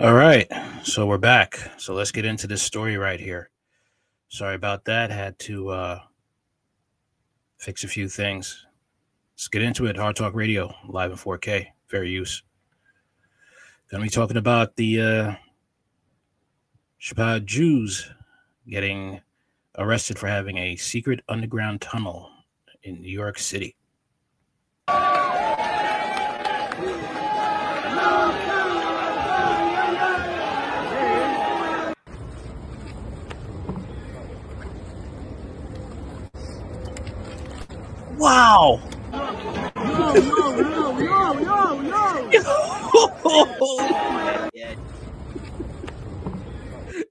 All 0.00 0.14
right, 0.14 0.46
so 0.84 1.06
we're 1.06 1.18
back. 1.18 1.58
So 1.76 1.92
let's 1.92 2.12
get 2.12 2.24
into 2.24 2.46
this 2.46 2.62
story 2.62 2.96
right 2.96 3.18
here. 3.18 3.50
Sorry 4.28 4.54
about 4.54 4.84
that. 4.84 5.10
Had 5.10 5.36
to 5.40 5.70
uh, 5.70 5.98
fix 7.56 7.82
a 7.82 7.88
few 7.88 8.08
things. 8.08 8.64
Let's 9.34 9.48
get 9.48 9.62
into 9.62 9.86
it. 9.86 9.96
Hard 9.96 10.14
Talk 10.14 10.36
Radio, 10.36 10.72
live 10.88 11.10
in 11.10 11.16
4K, 11.16 11.66
fair 11.88 12.04
use. 12.04 12.44
Gonna 13.90 14.04
be 14.04 14.08
talking 14.08 14.36
about 14.36 14.76
the 14.76 15.02
uh, 15.02 15.34
Chabad 17.02 17.44
Jews 17.44 18.08
getting 18.68 19.20
arrested 19.78 20.16
for 20.16 20.28
having 20.28 20.58
a 20.58 20.76
secret 20.76 21.24
underground 21.28 21.80
tunnel 21.80 22.30
in 22.84 23.02
New 23.02 23.10
York 23.10 23.36
City. 23.36 23.74
Wow. 38.18 38.80
Yo, 39.76 40.14
yo, 40.98 41.38
yo. 41.40 42.48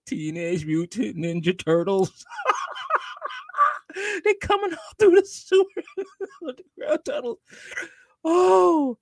Teenage 0.05 0.65
Mutant 0.65 1.15
Ninja 1.15 1.57
Turtles. 1.57 2.25
They're 4.23 4.33
coming 4.41 4.73
out 4.73 4.79
through 4.99 5.21
the 5.21 5.25
sewer 5.25 5.63
underground 6.47 6.99
tunnel. 7.05 7.39
Oh, 8.25 8.97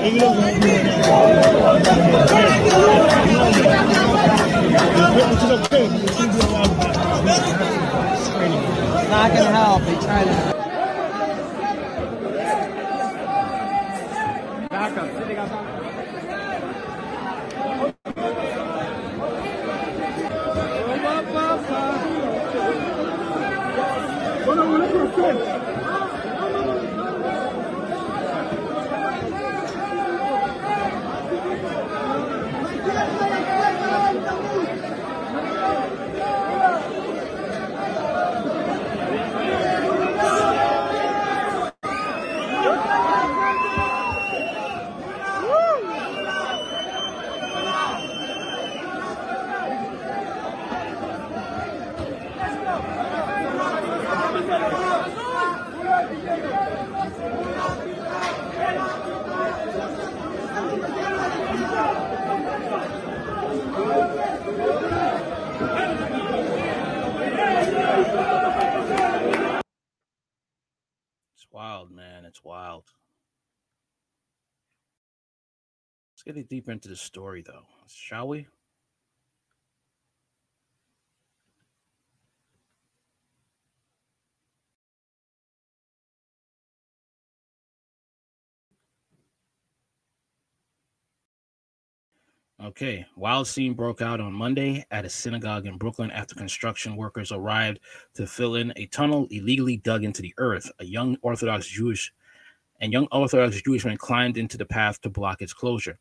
Not 0.08 0.24
gonna 9.32 9.52
help. 9.52 9.82
They 9.82 9.94
try 9.96 10.24
to. 10.24 10.30
Back 14.70 14.96
up. 14.96 15.08
Sitting 15.18 15.38
up. 15.38 15.48
It's 71.34 71.46
wild, 71.52 71.90
man. 71.90 72.24
It's 72.24 72.42
wild. 72.44 72.84
Let's 76.12 76.22
deeper 76.48 76.72
into 76.72 76.88
the 76.88 76.96
story, 76.96 77.42
though, 77.42 77.64
shall 77.86 78.28
we? 78.28 78.46
Okay, 92.60 93.06
wild 93.14 93.46
scene 93.46 93.72
broke 93.72 94.02
out 94.02 94.20
on 94.20 94.32
Monday 94.32 94.84
at 94.90 95.04
a 95.04 95.08
synagogue 95.08 95.66
in 95.66 95.78
Brooklyn 95.78 96.10
after 96.10 96.34
construction 96.34 96.96
workers 96.96 97.30
arrived 97.30 97.78
to 98.14 98.26
fill 98.26 98.56
in 98.56 98.72
a 98.74 98.86
tunnel 98.86 99.28
illegally 99.30 99.76
dug 99.76 100.02
into 100.02 100.22
the 100.22 100.34
earth. 100.38 100.68
A 100.80 100.84
young 100.84 101.16
Orthodox 101.22 101.68
Jewish 101.68 102.12
and 102.80 102.92
young 102.92 103.06
Orthodox 103.12 103.62
Jewish 103.62 103.84
men 103.84 103.96
climbed 103.96 104.36
into 104.36 104.58
the 104.58 104.66
path 104.66 105.00
to 105.02 105.08
block 105.08 105.40
its 105.40 105.52
closure. 105.52 106.00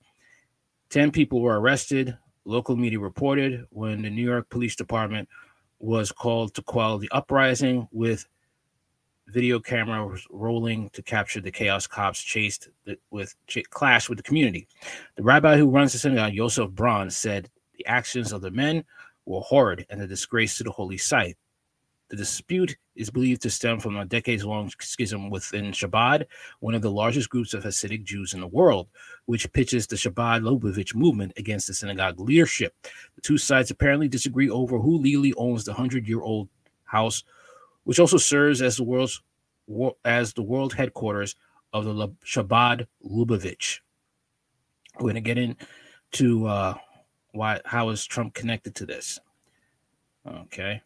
Ten 0.89 1.11
people 1.11 1.41
were 1.41 1.59
arrested. 1.59 2.17
Local 2.45 2.77
media 2.77 2.99
reported 2.99 3.65
when 3.71 4.01
the 4.01 4.09
New 4.09 4.23
York 4.23 4.49
Police 4.49 4.75
Department 4.75 5.27
was 5.79 6.11
called 6.11 6.53
to 6.53 6.61
quell 6.61 6.97
the 6.97 7.09
uprising 7.11 7.87
with 7.91 8.25
video 9.27 9.59
cameras 9.59 10.25
rolling 10.31 10.89
to 10.91 11.01
capture 11.01 11.41
the 11.41 11.51
chaos 11.51 11.85
cops 11.85 12.21
chased 12.21 12.69
the, 12.85 12.97
with 13.11 13.35
ch- 13.47 13.69
clash 13.69 14.07
with 14.07 14.17
the 14.17 14.23
community. 14.23 14.67
The 15.17 15.23
rabbi 15.23 15.57
who 15.57 15.69
runs 15.69 15.91
the 15.91 15.99
synagogue, 15.99 16.33
Yosef 16.33 16.71
Braun, 16.71 17.09
said 17.09 17.49
the 17.77 17.85
actions 17.85 18.31
of 18.31 18.41
the 18.41 18.51
men 18.51 18.85
were 19.25 19.41
horrid 19.41 19.85
and 19.89 20.01
a 20.01 20.07
disgrace 20.07 20.57
to 20.57 20.63
the 20.63 20.71
holy 20.71 20.97
site. 20.97 21.37
The 22.09 22.15
dispute 22.15 22.77
is 22.95 23.09
believed 23.09 23.41
to 23.41 23.49
stem 23.49 23.79
from 23.79 23.97
a 23.97 24.05
decades 24.05 24.45
long 24.45 24.71
schism 24.79 25.29
within 25.29 25.71
Chabad, 25.71 26.25
one 26.61 26.73
of 26.73 26.81
the 26.81 26.91
largest 26.91 27.29
groups 27.29 27.53
of 27.53 27.63
Hasidic 27.63 28.03
Jews 28.05 28.33
in 28.33 28.39
the 28.39 28.47
world, 28.47 28.87
which 29.25 29.51
pitches 29.51 29.87
the 29.87 29.97
Chabad 29.97 30.41
Lubavitch 30.41 30.95
movement 30.95 31.33
against 31.35 31.67
the 31.67 31.73
synagogue 31.73 32.19
leadership. 32.19 32.73
The 33.15 33.21
two 33.21 33.37
sides 33.37 33.71
apparently 33.71 34.07
disagree 34.07 34.49
over 34.49 34.79
who 34.79 34.97
legally 34.97 35.33
owns 35.33 35.65
the 35.65 35.71
100 35.71 36.07
year 36.07 36.21
old 36.21 36.47
house, 36.85 37.23
which 37.83 37.99
also 37.99 38.17
serves 38.17 38.61
as 38.61 38.77
the 38.77 38.83
world's 38.83 39.21
as 40.05 40.33
the 40.33 40.41
world 40.41 40.73
headquarters 40.73 41.35
of 41.73 41.83
the 41.83 42.07
Chabad 42.25 42.87
Lubavitch. 43.05 43.79
We're 44.95 45.11
going 45.11 45.15
to 45.15 45.21
get 45.21 45.37
into 45.37 46.47
uh, 46.47 46.75
why 47.31 47.59
how 47.65 47.89
is 47.89 48.05
Trump 48.05 48.33
connected 48.33 48.75
to 48.75 48.85
this. 48.85 49.19
Okay. 50.25 50.81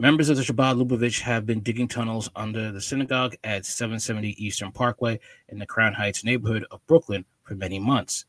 Members 0.00 0.28
of 0.28 0.36
the 0.36 0.44
Chabad 0.44 0.80
Lubavitch 0.80 1.22
have 1.22 1.44
been 1.44 1.58
digging 1.58 1.88
tunnels 1.88 2.30
under 2.36 2.70
the 2.70 2.80
synagogue 2.80 3.34
at 3.42 3.66
770 3.66 4.30
Eastern 4.38 4.70
Parkway 4.70 5.18
in 5.48 5.58
the 5.58 5.66
Crown 5.66 5.92
Heights 5.92 6.22
neighborhood 6.22 6.64
of 6.70 6.86
Brooklyn 6.86 7.24
for 7.42 7.56
many 7.56 7.80
months. 7.80 8.24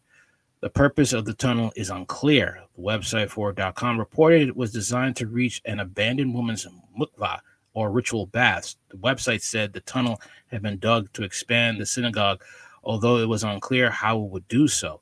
The 0.62 0.72
purpose 0.72 1.14
of 1.14 1.26
the 1.26 1.36
tunnel 1.36 1.72
is 1.76 1.92
unclear. 1.92 2.64
The 2.76 2.82
website 2.82 3.30
for.com 3.30 4.00
reported 4.00 4.48
it 4.48 4.58
was 4.58 4.72
designed 4.72 5.16
to 5.18 5.28
reach 5.28 5.62
an 5.66 5.80
abandoned 5.80 6.34
woman's 6.34 6.66
mikvah 7.00 7.42
or 7.76 7.92
ritual 7.92 8.26
baths. 8.26 8.78
The 8.90 8.98
website 8.98 9.44
said 9.44 9.72
the 9.72 9.82
tunnel 9.82 10.20
had 10.48 10.64
been 10.64 10.80
dug 10.80 11.14
to 11.14 11.24
expand 11.24 11.80
the 11.80 11.86
synagogue, 11.86 12.42
although 12.84 13.18
it 13.18 13.30
was 13.30 13.44
unclear 13.44 13.92
how 13.92 14.20
it 14.20 14.32
would 14.32 14.48
do 14.48 14.68
so. 14.68 15.02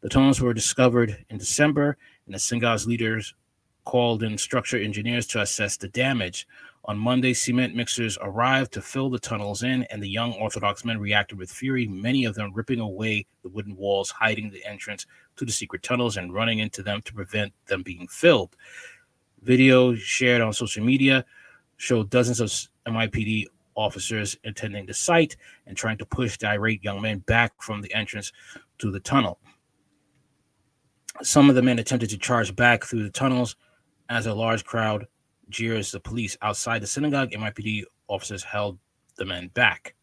The 0.00 0.08
tunnels 0.08 0.40
were 0.40 0.54
discovered 0.54 1.26
in 1.28 1.36
December, 1.36 1.98
and 2.24 2.34
the 2.34 2.38
synagogue's 2.38 2.86
leaders 2.86 3.34
called 3.88 4.22
in 4.22 4.36
structure 4.36 4.76
engineers 4.76 5.26
to 5.26 5.40
assess 5.40 5.78
the 5.78 5.88
damage. 5.88 6.46
On 6.84 6.98
Monday, 6.98 7.32
cement 7.32 7.74
mixers 7.74 8.18
arrived 8.20 8.70
to 8.72 8.82
fill 8.82 9.08
the 9.08 9.18
tunnels 9.18 9.62
in, 9.62 9.84
and 9.84 10.02
the 10.02 10.08
young 10.10 10.34
Orthodox 10.34 10.84
men 10.84 11.00
reacted 11.00 11.38
with 11.38 11.50
fury, 11.50 11.86
many 11.86 12.26
of 12.26 12.34
them 12.34 12.52
ripping 12.52 12.80
away 12.80 13.24
the 13.42 13.48
wooden 13.48 13.74
walls 13.76 14.10
hiding 14.10 14.50
the 14.50 14.62
entrance 14.66 15.06
to 15.36 15.46
the 15.46 15.52
secret 15.52 15.82
tunnels 15.82 16.18
and 16.18 16.34
running 16.34 16.58
into 16.58 16.82
them 16.82 17.00
to 17.00 17.14
prevent 17.14 17.54
them 17.64 17.82
being 17.82 18.06
filled. 18.08 18.54
Video 19.40 19.94
shared 19.94 20.42
on 20.42 20.52
social 20.52 20.84
media 20.84 21.24
showed 21.78 22.10
dozens 22.10 22.40
of 22.40 22.52
NYPD 22.92 23.46
officers 23.74 24.36
attending 24.44 24.84
the 24.84 24.92
site 24.92 25.34
and 25.66 25.78
trying 25.78 25.96
to 25.96 26.04
push 26.04 26.36
the 26.36 26.46
irate 26.46 26.84
young 26.84 27.00
men 27.00 27.20
back 27.20 27.54
from 27.62 27.80
the 27.80 27.94
entrance 27.94 28.32
to 28.76 28.90
the 28.90 29.00
tunnel. 29.00 29.38
Some 31.22 31.48
of 31.48 31.56
the 31.56 31.62
men 31.62 31.78
attempted 31.78 32.10
to 32.10 32.18
charge 32.18 32.54
back 32.54 32.84
through 32.84 33.04
the 33.04 33.10
tunnels 33.10 33.56
as 34.08 34.26
a 34.26 34.34
large 34.34 34.64
crowd 34.64 35.06
jeers 35.48 35.92
the 35.92 36.00
police 36.00 36.36
outside 36.42 36.82
the 36.82 36.86
synagogue. 36.86 37.30
NYPD 37.30 37.84
officers 38.08 38.42
held 38.42 38.78
the 39.16 39.24
men 39.24 39.48
back. 39.48 39.94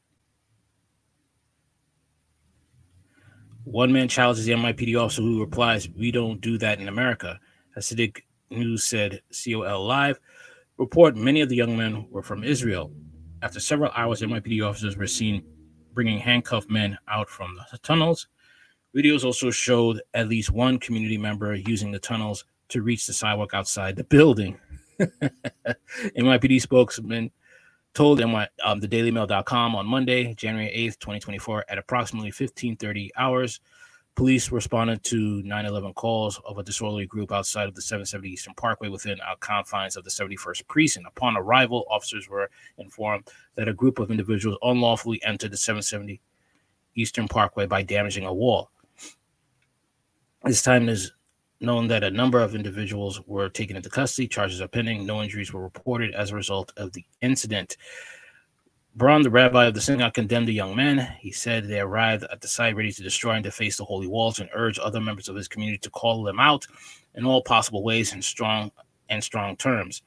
One 3.64 3.92
man 3.92 4.08
challenges 4.08 4.46
the 4.46 4.54
NYPD 4.54 5.02
officer 5.02 5.22
who 5.22 5.40
replies, 5.40 5.90
We 5.90 6.12
don't 6.12 6.40
do 6.40 6.58
that 6.60 6.80
in 6.80 6.88
America. 6.88 7.40
Hasidic 7.76 8.22
News 8.52 8.84
said 8.84 9.22
COL 9.32 9.86
Live 9.86 10.20
report 10.78 11.16
many 11.16 11.42
of 11.42 11.50
the 11.50 11.56
young 11.56 11.76
men 11.76 12.06
were 12.12 12.22
from 12.22 12.44
Israel. 12.44 12.92
After 13.42 13.60
several 13.60 13.92
hours, 13.96 14.22
NYPD 14.22 14.68
officers 14.68 14.98
were 14.98 15.08
seen 15.08 15.44
bringing 15.94 16.20
handcuffed 16.20 16.70
men 16.70 16.98
out 17.08 17.30
from 17.30 17.58
the 17.72 17.78
tunnels. 17.80 18.28
Videos 18.96 19.24
also 19.24 19.50
showed 19.50 20.02
at 20.14 20.30
least 20.30 20.52
one 20.52 20.78
community 20.78 21.18
member 21.18 21.56
using 21.56 21.92
the 21.92 22.00
tunnels 22.00 22.46
to 22.70 22.82
reach 22.82 23.06
the 23.06 23.14
sidewalk 23.14 23.54
outside 23.54 23.96
the 23.96 24.04
building. 24.04 24.58
NYPD 25.00 26.62
spokesman 26.62 27.32
told 27.94 28.20
NY, 28.20 28.48
um, 28.64 28.80
the 28.80 28.88
dailymail.com 28.88 29.76
on 29.76 29.86
Monday, 29.86 30.34
January 30.34 30.72
8th, 30.76 31.00
2024, 31.00 31.66
at 31.70 31.78
approximately 31.78 32.28
1530 32.28 33.12
hours, 33.18 33.62
police 34.16 34.52
responded 34.52 35.04
to 35.04 35.42
911 35.44 35.94
calls 35.94 36.40
of 36.46 36.58
a 36.58 36.64
disorderly 36.64 37.06
group 37.06 37.32
outside 37.32 37.68
of 37.68 37.76
the 37.76 37.82
770 37.82 38.30
Eastern 38.30 38.54
Parkway 38.54 38.90
within 38.90 39.20
our 39.22 39.36
confines 39.38 39.96
of 39.96 40.04
the 40.04 40.10
71st 40.10 40.68
precinct. 40.68 41.08
Upon 41.08 41.38
arrival, 41.38 41.86
officers 41.90 42.30
were 42.30 42.50
informed 42.78 43.28
that 43.56 43.68
a 43.68 43.74
group 43.74 44.00
of 44.00 44.12
individuals 44.12 44.58
unlawfully 44.62 45.22
entered 45.24 45.52
the 45.52 45.58
770 45.58 46.22
Eastern 46.96 47.28
Parkway 47.28 47.66
by 47.66 47.82
damaging 47.82 48.26
a 48.26 48.34
wall. 48.34 48.72
This 50.44 50.62
time 50.62 50.90
is 50.90 51.12
known 51.66 51.88
that 51.88 52.04
a 52.04 52.12
number 52.12 52.40
of 52.40 52.56
individuals 52.56 53.20
were 53.28 53.50
taken 53.50 53.76
into 53.76 53.90
custody. 53.90 54.28
Charges 54.28 54.62
are 54.62 54.68
pending. 54.68 55.06
No 55.06 55.22
injuries 55.22 55.52
were 55.52 55.64
reported 55.64 56.14
as 56.14 56.32
a 56.32 56.36
result 56.36 56.72
of 56.78 56.94
the 56.94 57.04
incident. 57.22 57.78
Braun, 58.96 59.24
the 59.24 59.30
rabbi 59.30 59.66
of 59.66 59.74
the 59.74 59.82
synagogue, 59.82 60.14
condemned 60.14 60.48
the 60.48 60.54
young 60.54 60.74
men. 60.74 61.00
He 61.20 61.32
said 61.32 61.68
they 61.68 61.82
arrived 61.82 62.24
at 62.32 62.40
the 62.40 62.48
site 62.48 62.78
ready 62.78 62.94
to 62.94 63.04
destroy 63.04 63.34
and 63.34 63.44
deface 63.44 63.76
the 63.76 63.84
holy 63.84 64.08
walls 64.08 64.40
and 64.40 64.50
urged 64.54 64.80
other 64.80 65.02
members 65.02 65.28
of 65.28 65.36
his 65.36 65.50
community 65.50 65.80
to 65.80 65.90
call 65.90 66.24
them 66.24 66.40
out 66.40 66.66
in 67.16 67.26
all 67.26 67.42
possible 67.42 67.84
ways 67.84 68.14
in 68.14 68.22
strong 68.22 68.72
and 69.10 69.22
strong 69.22 69.58
terms. 69.58 70.02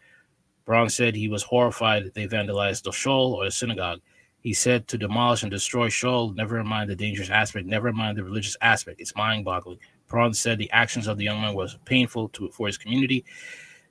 Braun 0.65 0.89
said 0.89 1.15
he 1.15 1.29
was 1.29 1.43
horrified 1.43 2.13
they 2.15 2.27
vandalized 2.27 2.85
the 2.85 2.93
shul 2.93 3.35
or 3.35 3.45
the 3.45 3.51
synagogue. 3.51 4.01
He 4.41 4.55
said 4.55 4.89
to 4.89 4.99
demolish 4.99 5.43
and 5.43 5.51
destroy 5.51 5.89
shul, 5.89 6.33
never 6.33 6.63
mind 6.63 6.89
the 6.89 6.97
dangerous 6.97 7.31
aspect, 7.31 7.67
never 7.67 7.93
mind 7.93 8.17
the 8.17 8.25
religious 8.25 8.57
aspect. 8.61 9.01
It's 9.01 9.17
mind 9.17 9.45
boggling. 9.45 9.79
Braun 10.09 10.35
said 10.35 10.59
the 10.59 10.71
actions 10.71 11.07
of 11.07 11.19
the 11.19 11.25
young 11.25 11.41
man 11.41 11.55
was 11.55 11.79
painful 11.85 12.31
to 12.31 12.51
for 12.51 12.67
his 12.67 12.79
community. 12.79 13.25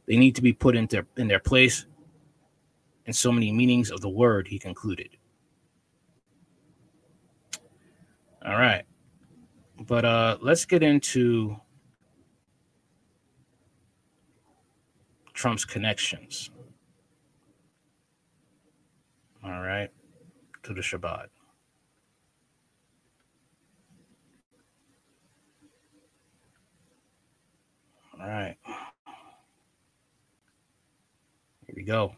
They 0.07 0.17
need 0.17 0.36
to 0.36 0.41
be 0.41 0.53
put 0.53 0.75
in 0.75 0.88
their 0.88 1.05
in 1.17 1.27
their 1.27 1.39
place 1.39 1.86
in 3.05 3.13
so 3.13 3.31
many 3.31 3.51
meanings 3.51 3.89
of 3.89 4.01
the 4.01 4.09
word, 4.09 4.47
he 4.47 4.59
concluded. 4.59 5.17
All 8.45 8.57
right. 8.57 8.83
But 9.79 10.05
uh 10.05 10.38
let's 10.41 10.65
get 10.65 10.83
into 10.83 11.57
Trump's 15.33 15.65
connections. 15.65 16.50
All 19.43 19.62
right. 19.62 19.89
To 20.63 20.74
the 20.74 20.81
Chabad. 20.81 21.27
All 28.19 28.27
right. 28.27 28.57
Here 31.65 31.75
we 31.75 31.83
go. 31.83 32.13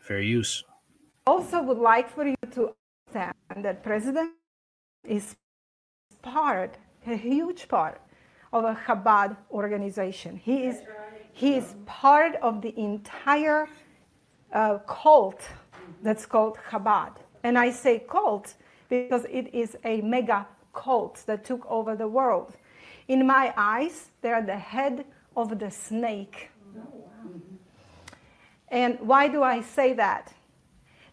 Fair 0.00 0.20
use. 0.20 0.64
Also, 1.26 1.60
would 1.62 1.78
like 1.78 2.08
for 2.08 2.26
you 2.26 2.36
to 2.52 2.72
understand 3.08 3.64
that 3.64 3.82
President 3.82 4.30
is 5.04 5.36
part, 6.22 6.78
a 7.06 7.16
huge 7.16 7.68
part 7.68 8.00
of 8.52 8.64
a 8.64 8.74
Chabad 8.86 9.36
organization. 9.50 10.36
He 10.36 10.64
is, 10.66 10.82
he 11.32 11.54
is 11.56 11.74
part 11.84 12.36
of 12.36 12.62
the 12.62 12.78
entire 12.78 13.68
uh, 14.52 14.78
cult 14.86 15.42
that's 16.02 16.24
called 16.24 16.56
Chabad. 16.70 17.16
And 17.42 17.58
I 17.58 17.70
say 17.70 18.04
cult 18.08 18.54
because 18.88 19.24
it 19.30 19.54
is 19.54 19.76
a 19.84 20.00
mega 20.00 20.46
cult 20.72 21.22
that 21.26 21.44
took 21.44 21.66
over 21.70 21.96
the 21.96 22.08
world. 22.08 22.54
In 23.08 23.26
my 23.26 23.52
eyes, 23.56 24.10
they 24.20 24.32
are 24.32 24.42
the 24.42 24.58
head 24.58 25.04
of 25.36 25.58
the 25.58 25.70
snake. 25.70 26.50
And 28.68 28.98
why 29.00 29.28
do 29.28 29.42
I 29.42 29.62
say 29.62 29.92
that? 29.94 30.32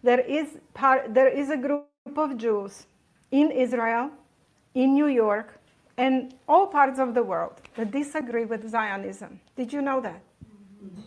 There 0.02 0.20
is, 0.20 0.58
part, 0.74 1.14
there 1.14 1.28
is 1.28 1.50
a 1.50 1.58
group 1.58 1.88
of 2.18 2.38
Jews 2.38 2.88
in 3.32 3.52
Israel, 3.52 4.12
in 4.74 4.94
New 4.94 5.08
York, 5.08 5.60
and 5.98 6.34
all 6.48 6.68
parts 6.68 7.00
of 7.00 7.14
the 7.14 7.24
world 7.24 7.62
that 7.76 7.92
disagree 7.92 8.46
with 8.46 8.70
Zionism. 8.70 9.40
Did 9.56 9.72
you 9.72 9.82
know 9.82 10.02
that? 10.02 10.22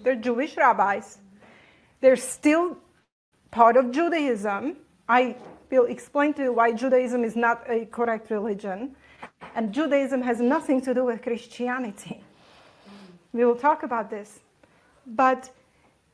They're 0.02 0.14
Jewish 0.14 0.56
rabbis. 0.56 1.18
They're 2.00 2.16
still 2.16 2.78
part 3.50 3.76
of 3.76 3.90
Judaism. 3.90 4.76
I 5.08 5.36
will 5.70 5.86
explain 5.86 6.34
to 6.34 6.42
you 6.44 6.52
why 6.52 6.72
Judaism 6.72 7.24
is 7.24 7.36
not 7.36 7.62
a 7.68 7.86
correct 7.86 8.30
religion. 8.30 8.94
And 9.54 9.72
Judaism 9.72 10.22
has 10.22 10.40
nothing 10.40 10.80
to 10.82 10.94
do 10.94 11.04
with 11.04 11.22
Christianity. 11.22 12.22
We 13.32 13.44
will 13.44 13.56
talk 13.56 13.82
about 13.82 14.10
this. 14.10 14.40
But 15.06 15.50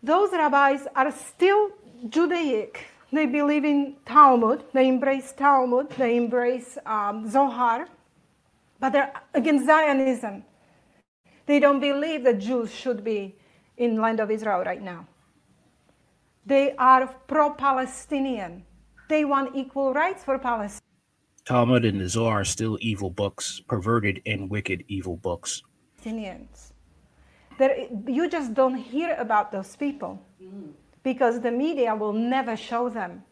those 0.03 0.33
rabbis 0.33 0.87
are 0.97 1.11
still 1.13 1.71
Judaic. 2.09 2.87
They 3.13 3.27
believe 3.27 3.65
in 3.65 3.97
Talmud, 4.07 4.65
they 4.73 4.89
embrace 4.89 5.33
Talmud, 5.33 5.91
they 5.91 6.17
embrace 6.17 6.79
um, 6.87 7.29
Zohar, 7.31 7.87
but 8.81 8.91
they're 8.91 9.13
against 9.35 9.67
Zionism. 9.67 10.45
They 11.45 11.61
don't 11.61 11.79
believe 11.79 12.25
that 12.25 12.39
Jews 12.39 12.73
should 12.73 13.05
be 13.05 13.37
in 13.77 14.01
land 14.01 14.19
of 14.19 14.31
Israel 14.31 14.63
right 14.65 14.81
now. 14.81 15.07
They 16.47 16.75
are 16.77 17.07
pro-Palestinian. 17.27 18.65
They 19.09 19.25
want 19.25 19.55
equal 19.55 19.93
rights 19.93 20.25
for 20.25 20.39
Palestine. 20.39 20.81
Talmud 21.45 21.85
and 21.85 22.01
the 22.01 22.09
Zohar 22.09 22.41
are 22.41 22.45
still 22.45 22.79
evil 22.81 23.11
books, 23.11 23.61
perverted 23.67 24.23
and 24.27 24.49
wicked 24.49 24.85
evil 24.89 25.17
books. 25.17 25.63
Palestinians. 26.03 26.73
There, 27.59 27.89
you 28.07 28.29
just 28.29 28.55
don't 28.55 28.77
hear 28.77 29.15
about 29.19 29.53
those 29.53 29.77
people 29.77 30.21
because 31.03 31.41
the 31.41 31.51
media 31.51 31.95
will 31.95 32.13
never 32.13 32.57
show 32.57 32.89
them. 32.89 33.23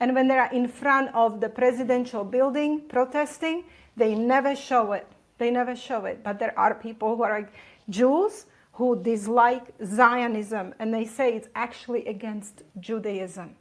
And 0.00 0.14
when 0.14 0.28
they 0.28 0.38
are 0.38 0.52
in 0.52 0.66
front 0.66 1.14
of 1.14 1.40
the 1.40 1.48
presidential 1.48 2.24
building 2.24 2.82
protesting, 2.88 3.64
they 3.96 4.14
never 4.14 4.56
show 4.56 4.92
it. 4.92 5.06
They 5.38 5.50
never 5.50 5.76
show 5.76 6.06
it. 6.06 6.22
But 6.24 6.38
there 6.38 6.58
are 6.58 6.74
people 6.74 7.16
who 7.16 7.22
are 7.22 7.48
Jews 7.88 8.46
who 8.72 9.00
dislike 9.02 9.74
Zionism 9.84 10.74
and 10.78 10.92
they 10.92 11.04
say 11.04 11.34
it's 11.34 11.48
actually 11.54 12.06
against 12.06 12.62
Judaism. 12.80 13.54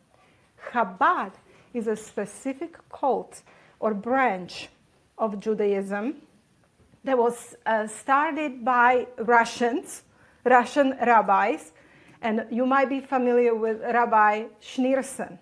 Chabad 0.69 1.33
is 1.73 1.87
a 1.87 1.95
specific 1.95 2.77
cult 2.89 3.41
or 3.79 3.93
branch 3.93 4.69
of 5.17 5.39
Judaism 5.39 6.15
that 7.03 7.17
was 7.17 7.55
uh, 7.65 7.87
started 7.87 8.63
by 8.63 9.07
Russians, 9.17 10.03
Russian 10.43 10.91
rabbis, 11.05 11.71
and 12.21 12.45
you 12.51 12.65
might 12.65 12.89
be 12.89 12.99
familiar 12.99 13.55
with 13.55 13.81
Rabbi 13.81 14.45
Schneerson. 14.61 15.39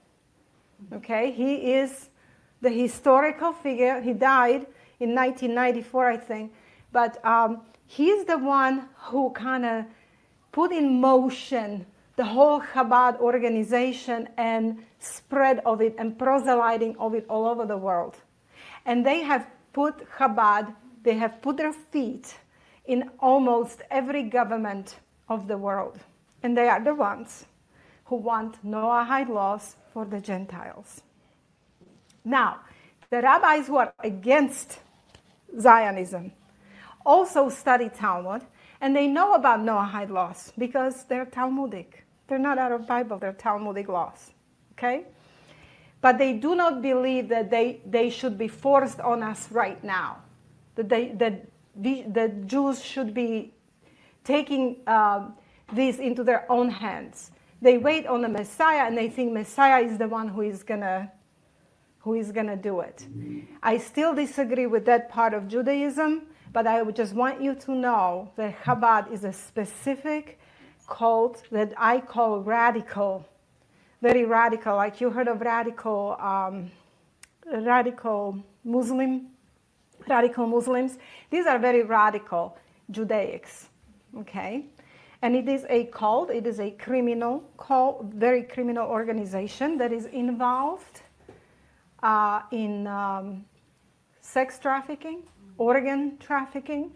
Okay, 0.93 1.31
he 1.31 1.73
is 1.73 2.09
the 2.61 2.69
historical 2.69 3.51
figure. 3.51 3.99
He 4.01 4.13
died 4.13 4.65
in 4.99 5.13
1994, 5.15 6.09
I 6.09 6.17
think, 6.17 6.53
but 6.91 7.23
um, 7.25 7.61
he's 7.85 8.25
the 8.25 8.38
one 8.38 8.88
who 8.95 9.31
kind 9.31 9.65
of 9.65 9.85
put 10.51 10.71
in 10.71 10.99
motion 11.01 11.85
the 12.15 12.25
whole 12.25 12.61
Chabad 12.61 13.19
organization 13.19 14.27
and 14.38 14.83
spread 15.00 15.62
of 15.65 15.82
it 15.82 15.96
and 15.98 16.18
proselyting 16.18 16.96
of 16.98 17.13
it 17.13 17.25
all 17.29 17.48
over 17.48 17.65
the 17.65 17.77
world. 17.77 18.18
And 18.86 19.06
they 19.06 19.22
have 19.22 19.48
put 19.74 20.10
Chabad 20.18 20.74
they 21.03 21.15
have 21.15 21.41
put 21.41 21.58
their 21.58 21.74
feet 21.74 22.38
in 22.86 23.10
almost 23.20 23.82
every 23.89 24.24
government 24.24 25.00
of 25.27 25.48
the 25.48 25.58
world. 25.58 26.00
And 26.44 26.58
they 26.58 26.68
are 26.68 26.84
the 26.84 26.96
ones 26.96 27.46
who 28.06 28.15
want 28.15 28.63
Noahide 28.65 29.29
laws 29.29 29.75
for 29.94 30.06
the 30.06 30.20
Gentiles. 30.20 31.01
Now, 32.25 32.62
the 33.10 33.22
rabbis 33.22 33.68
who 33.68 33.77
are 33.77 33.94
against 34.03 34.79
Zionism, 35.60 36.32
also 37.06 37.50
study 37.50 37.89
Talmud, 37.89 38.41
and 38.82 38.96
they 38.96 39.08
know 39.08 39.34
about 39.34 39.60
Noahide 39.62 40.10
laws 40.10 40.53
because 40.58 41.06
they're 41.06 41.25
Talmudic. 41.25 42.06
They're 42.27 42.38
not 42.38 42.58
out 42.58 42.72
of 42.72 42.88
Bible, 42.88 43.18
they're 43.18 43.34
Talmudic 43.34 43.88
laws. 43.88 44.32
Okay? 44.79 45.03
But 46.01 46.17
they 46.17 46.33
do 46.33 46.55
not 46.55 46.81
believe 46.81 47.27
that 47.29 47.51
they, 47.51 47.81
they 47.86 48.09
should 48.09 48.38
be 48.38 48.48
forced 48.48 49.01
on 49.01 49.21
us 49.21 49.51
right 49.51 49.83
now. 49.83 50.19
That, 50.75 50.88
they, 50.88 51.09
that 51.09 51.45
the, 51.75 52.03
the 52.03 52.29
Jews 52.45 52.81
should 52.83 53.13
be 53.13 53.53
taking 54.24 54.77
uh, 54.88 55.27
this 55.74 56.00
into 56.00 56.24
their 56.24 56.50
own 56.50 56.69
hands. 56.69 57.31
They 57.62 57.77
wait 57.77 58.07
on 58.07 58.21
the 58.21 58.29
Messiah 58.29 58.88
and 58.88 58.98
they 58.98 59.09
think 59.09 59.33
Messiah 59.33 59.83
is 59.83 59.98
the 59.98 60.07
one 60.07 60.29
who 60.29 60.41
is 60.41 60.63
gonna 60.63 61.12
who 62.00 62.13
is 62.13 62.31
gonna 62.31 62.55
do 62.55 62.79
it. 62.79 63.05
I 63.62 63.77
still 63.77 64.15
disagree 64.15 64.67
with 64.67 64.86
that 64.86 65.09
part 65.09 65.33
of 65.33 65.50
Judaism, 65.50 66.27
but 66.53 66.65
I 66.65 66.81
just 66.91 67.13
want 67.13 67.41
you 67.41 67.53
to 67.55 67.75
know 67.75 68.31
that 68.38 68.57
Chabad 68.63 69.12
is 69.12 69.25
a 69.25 69.33
specific 69.33 70.39
cult 70.88 71.43
that 71.51 71.74
I 71.77 72.00
call 72.00 72.39
radical, 72.39 73.27
very 74.01 74.25
radical. 74.25 74.75
Like 74.75 75.01
you 75.01 75.10
heard 75.10 75.27
of 75.27 75.41
radical, 75.41 76.18
um, 76.20 76.72
radical 77.51 78.44
Muslim, 78.63 79.27
radical 80.08 80.48
Muslims. 80.48 80.98
These 81.29 81.46
are 81.46 81.60
very 81.60 81.84
radical 81.84 82.58
Judaics. 82.91 83.68
Okay, 84.18 84.65
and 85.22 85.36
it 85.36 85.48
is 85.48 85.65
a 85.70 85.86
cult. 85.86 86.32
It 86.32 86.48
is 86.48 86.60
a 86.60 86.72
criminal 86.72 87.44
cult, 87.58 88.06
very 88.06 88.44
criminal 88.44 88.88
organization 88.89 89.77
that 89.77 89.91
is 89.91 90.06
involved 90.08 91.01
uh, 92.01 92.41
in 92.51 92.88
um, 92.88 93.46
sex 94.22 94.58
trafficking, 94.58 95.24
organ 95.58 96.18
trafficking, 96.20 96.91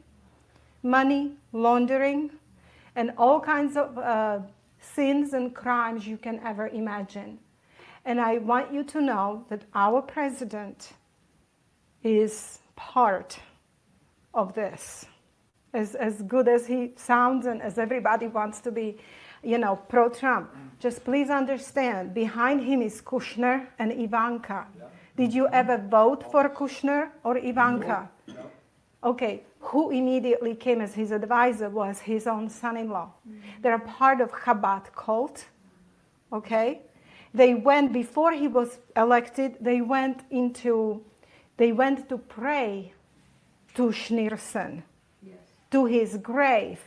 money 0.82 1.34
laundering, 1.52 2.32
and 2.96 3.12
all 3.18 3.40
kinds 3.40 3.78
of 3.78 3.98
uh, 3.98 4.40
sins 4.84 5.34
and 5.34 5.54
crimes 5.56 6.06
you 6.08 6.18
can 6.18 6.40
ever 6.46 6.68
imagine. 6.68 7.40
And 8.06 8.20
I 8.20 8.38
want 8.40 8.74
you 8.74 8.84
to 8.84 9.02
know 9.02 9.46
that 9.50 9.64
our 9.74 10.02
president 10.02 10.94
is 12.04 12.60
part 12.76 13.40
of 14.34 14.54
this. 14.54 15.06
As, 15.74 15.96
as 15.96 16.22
good 16.24 16.48
as 16.48 16.68
he 16.68 16.92
sounds 16.98 17.46
and 17.48 17.62
as 17.62 17.80
everybody 17.80 18.28
wants 18.28 18.60
to 18.62 18.72
be, 18.72 18.98
you 19.42 19.58
know, 19.58 19.76
pro 19.76 20.10
Trump, 20.10 20.52
just 20.80 21.04
please 21.04 21.30
understand 21.30 22.14
behind 22.14 22.62
him 22.62 22.82
is 22.82 23.02
Kushner 23.02 23.68
and 23.80 23.92
Ivanka. 23.92 24.68
Did 25.16 25.34
you 25.34 25.48
ever 25.48 25.78
vote 25.78 26.30
for 26.32 26.50
Kushner 26.50 27.10
or 27.24 27.38
Ivanka? 27.38 28.10
Okay, 29.04 29.44
who 29.60 29.92
immediately 29.92 30.56
came 30.56 30.80
as 30.80 30.94
his 30.94 31.12
advisor 31.12 31.70
was 31.70 32.00
his 32.00 32.26
own 32.28 32.50
son-in-law. 32.50 33.12
Mm-hmm. 33.28 33.62
They're 33.62 33.76
a 33.76 33.80
part 33.80 34.22
of 34.22 34.32
Chabad 34.32 34.94
cult. 34.96 35.46
Okay, 36.32 36.82
they 37.34 37.54
went 37.54 37.92
before 37.92 38.32
he 38.32 38.48
was 38.48 38.80
elected. 38.96 39.58
They 39.60 39.82
went 39.82 40.22
into, 40.32 41.04
they 41.58 41.72
went 41.72 42.10
to 42.10 42.18
pray 42.18 42.94
to 43.76 43.90
Schneerson, 43.90 44.84
to 45.72 45.86
his 45.86 46.18
grave, 46.18 46.80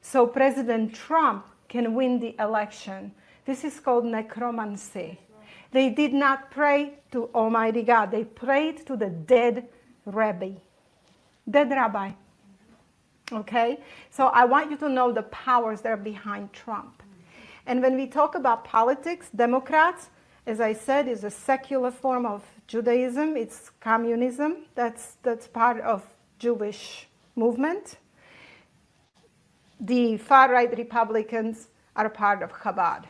so 0.00 0.26
President 0.26 0.94
Trump 0.94 1.46
can 1.68 1.94
win 1.94 2.20
the 2.20 2.34
election. 2.38 3.12
This 3.44 3.64
is 3.64 3.80
called 3.80 4.04
necromancy. 4.04 5.18
They 5.70 5.90
did 5.90 6.14
not 6.14 6.50
pray 6.50 6.98
to 7.12 7.28
Almighty 7.34 7.82
God. 7.82 8.10
They 8.10 8.24
prayed 8.24 8.86
to 8.86 8.96
the 8.96 9.10
dead 9.10 9.68
rabbi, 10.06 10.52
dead 11.48 11.70
rabbi. 11.70 12.12
Okay? 13.32 13.78
So 14.10 14.28
I 14.28 14.44
want 14.44 14.70
you 14.70 14.76
to 14.78 14.88
know 14.88 15.12
the 15.12 15.22
powers 15.24 15.80
that 15.82 15.92
are 15.92 15.96
behind 15.96 16.52
Trump. 16.52 17.02
And 17.66 17.82
when 17.82 17.96
we 17.96 18.06
talk 18.06 18.34
about 18.34 18.64
politics, 18.64 19.28
Democrats, 19.34 20.10
as 20.46 20.60
I 20.60 20.72
said, 20.72 21.08
is 21.08 21.24
a 21.24 21.30
secular 21.30 21.90
form 21.90 22.24
of 22.24 22.42
Judaism. 22.66 23.36
It's 23.36 23.70
communism. 23.80 24.64
That's, 24.74 25.16
that's 25.22 25.46
part 25.46 25.80
of 25.82 26.02
Jewish 26.38 27.06
movement. 27.36 27.96
The 29.80 30.16
far-right 30.16 30.76
Republicans 30.76 31.68
are 31.94 32.08
part 32.08 32.42
of 32.42 32.52
Chabad. 32.52 33.04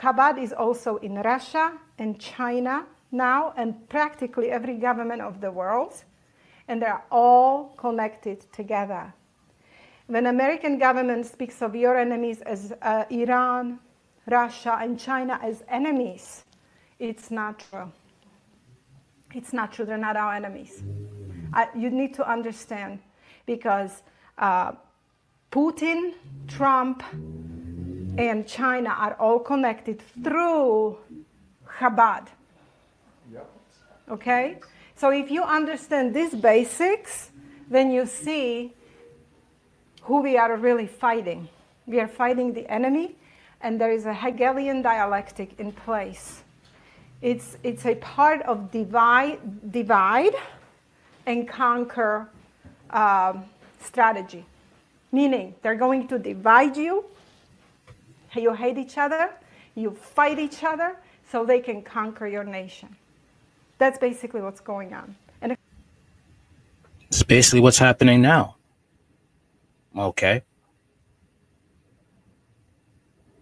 Chabad 0.00 0.40
is 0.40 0.52
also 0.52 0.96
in 0.98 1.16
Russia 1.16 1.72
and 1.98 2.18
China 2.20 2.86
now, 3.10 3.52
and 3.56 3.88
practically 3.88 4.50
every 4.50 4.76
government 4.76 5.22
of 5.22 5.40
the 5.40 5.50
world, 5.50 6.04
and 6.68 6.80
they're 6.80 7.02
all 7.10 7.74
connected 7.76 8.40
together. 8.52 9.12
When 10.06 10.26
American 10.26 10.78
government 10.78 11.26
speaks 11.26 11.62
of 11.62 11.74
your 11.74 11.96
enemies 11.98 12.40
as 12.42 12.72
uh, 12.82 13.04
Iran, 13.10 13.80
Russia, 14.30 14.78
and 14.80 14.98
China 14.98 15.38
as 15.42 15.64
enemies, 15.68 16.44
it's 16.98 17.30
not 17.30 17.58
true. 17.58 17.90
It's 19.34 19.52
not 19.52 19.72
true. 19.72 19.84
They're 19.84 19.98
not 19.98 20.16
our 20.16 20.34
enemies. 20.34 20.82
I, 21.52 21.68
you 21.76 21.90
need 21.90 22.14
to 22.14 22.28
understand 22.28 23.00
because 23.46 24.02
uh, 24.38 24.72
Putin, 25.50 26.14
Trump, 26.48 27.02
and 28.18 28.46
China 28.46 28.90
are 28.90 29.14
all 29.14 29.38
connected 29.38 30.02
through 30.22 30.98
Chabad. 31.78 32.28
Okay? 34.08 34.58
So 34.96 35.10
if 35.10 35.30
you 35.30 35.42
understand 35.42 36.14
these 36.14 36.34
basics, 36.34 37.30
then 37.68 37.90
you 37.90 38.06
see 38.06 38.72
who 40.02 40.22
we 40.22 40.36
are 40.36 40.56
really 40.56 40.86
fighting. 40.86 41.48
We 41.86 42.00
are 42.00 42.08
fighting 42.08 42.52
the 42.52 42.66
enemy, 42.70 43.16
and 43.60 43.80
there 43.80 43.92
is 43.92 44.06
a 44.06 44.14
Hegelian 44.14 44.82
dialectic 44.82 45.58
in 45.58 45.72
place. 45.72 46.42
It's, 47.22 47.56
it's 47.62 47.86
a 47.86 47.94
part 47.96 48.42
of 48.42 48.70
divide, 48.70 49.72
divide 49.72 50.34
and 51.26 51.48
conquer 51.48 52.28
um, 52.90 53.44
strategy. 53.80 54.44
Meaning, 55.12 55.54
they're 55.62 55.76
going 55.76 56.08
to 56.08 56.18
divide 56.18 56.76
you 56.76 57.04
you 58.42 58.52
hate 58.52 58.78
each 58.78 58.98
other, 58.98 59.30
you 59.74 59.90
fight 59.90 60.38
each 60.38 60.62
other 60.62 60.96
so 61.30 61.44
they 61.44 61.60
can 61.60 61.82
conquer 61.82 62.26
your 62.26 62.44
nation. 62.44 62.94
That's 63.78 63.98
basically 63.98 64.40
what's 64.40 64.60
going 64.60 64.94
on. 64.94 65.16
And 65.40 65.52
if- 65.52 65.58
It's 67.08 67.22
basically 67.22 67.60
what's 67.60 67.78
happening 67.78 68.20
now. 68.20 68.56
Okay. 69.96 70.42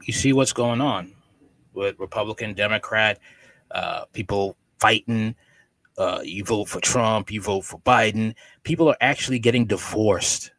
You 0.05 0.13
see 0.13 0.33
what's 0.33 0.53
going 0.53 0.81
on 0.81 1.15
with 1.73 1.99
Republican, 1.99 2.55
Democrat, 2.55 3.19
uh, 3.71 4.05
people 4.13 4.57
fighting. 4.79 5.35
Uh, 5.97 6.21
you 6.25 6.45
vote 6.45 6.69
for 6.69 6.81
Trump, 6.81 7.31
you 7.31 7.41
vote 7.41 7.63
for 7.65 7.81
Biden. 7.81 8.35
People 8.65 8.89
are 8.89 8.97
actually 9.01 9.39
getting 9.39 9.65
divorced. 9.65 10.53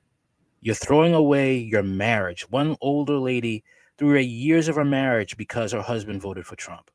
You're 0.61 0.75
throwing 0.75 1.13
away 1.13 1.57
your 1.57 1.83
marriage. 1.83 2.49
One 2.49 2.75
older 2.81 3.17
lady 3.17 3.63
threw 3.97 4.11
away 4.11 4.23
years 4.23 4.67
of 4.67 4.75
her 4.77 4.85
marriage 4.85 5.37
because 5.37 5.73
her 5.73 5.81
husband 5.81 6.21
voted 6.21 6.45
for 6.47 6.55
Trump. 6.55 6.89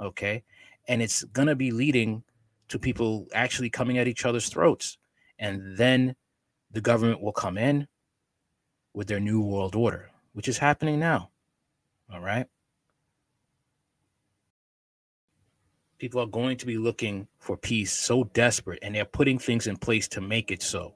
Okay. 0.00 0.42
And 0.88 1.02
it's 1.02 1.24
going 1.24 1.48
to 1.48 1.56
be 1.56 1.70
leading 1.70 2.22
to 2.68 2.78
people 2.78 3.26
actually 3.34 3.70
coming 3.70 3.98
at 3.98 4.08
each 4.08 4.24
other's 4.24 4.48
throats. 4.48 4.98
And 5.38 5.76
then 5.76 6.16
the 6.70 6.80
government 6.80 7.22
will 7.22 7.32
come 7.32 7.58
in 7.58 7.88
with 8.94 9.08
their 9.08 9.20
new 9.20 9.40
world 9.40 9.74
order, 9.74 10.10
which 10.32 10.48
is 10.48 10.58
happening 10.58 10.98
now. 10.98 11.30
All 12.12 12.20
right. 12.20 12.46
People 15.98 16.20
are 16.20 16.26
going 16.26 16.56
to 16.58 16.66
be 16.66 16.76
looking 16.76 17.26
for 17.38 17.56
peace 17.56 17.92
so 17.92 18.24
desperate, 18.24 18.78
and 18.82 18.94
they're 18.94 19.04
putting 19.04 19.38
things 19.38 19.66
in 19.66 19.76
place 19.76 20.08
to 20.08 20.20
make 20.20 20.50
it 20.50 20.62
so. 20.62 20.94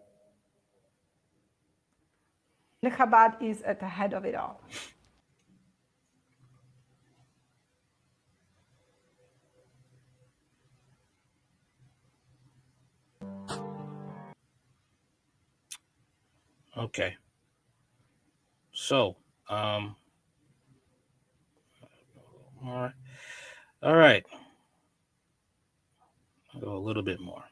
Chabad 2.85 3.43
is 3.43 3.63
at 3.63 3.81
the 3.81 3.87
head 3.87 4.15
of 4.15 4.25
it 4.25 4.35
all. 4.35 4.61
Okay. 16.81 17.15
So, 18.73 19.17
um, 19.51 19.97
all 22.65 22.81
right, 22.81 22.93
all 23.83 23.97
right. 23.97 24.25
I'll 26.55 26.61
go 26.63 26.77
a 26.77 26.79
little 26.79 27.03
bit 27.03 27.21
more. 27.21 27.45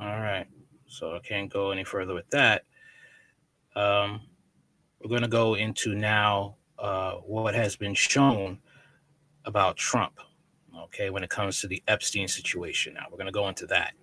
All 0.00 0.20
right. 0.20 0.46
So 0.88 1.14
I 1.14 1.20
can't 1.20 1.52
go 1.52 1.70
any 1.70 1.84
further 1.84 2.14
with 2.14 2.28
that. 2.30 2.64
Um, 3.76 4.22
we're 5.00 5.08
going 5.08 5.22
to 5.22 5.28
go 5.28 5.54
into 5.54 5.94
now 5.94 6.57
uh, 6.78 7.12
what 7.14 7.54
has 7.54 7.76
been 7.76 7.94
shown 7.94 8.58
about 9.44 9.76
Trump. 9.76 10.20
Okay, 10.84 11.10
when 11.10 11.24
it 11.24 11.30
comes 11.30 11.60
to 11.60 11.66
the 11.66 11.82
Epstein 11.88 12.28
situation, 12.28 12.94
now 12.94 13.06
we're 13.10 13.16
going 13.18 13.26
to 13.26 13.32
go 13.32 13.48
into 13.48 13.66
that. 13.66 13.94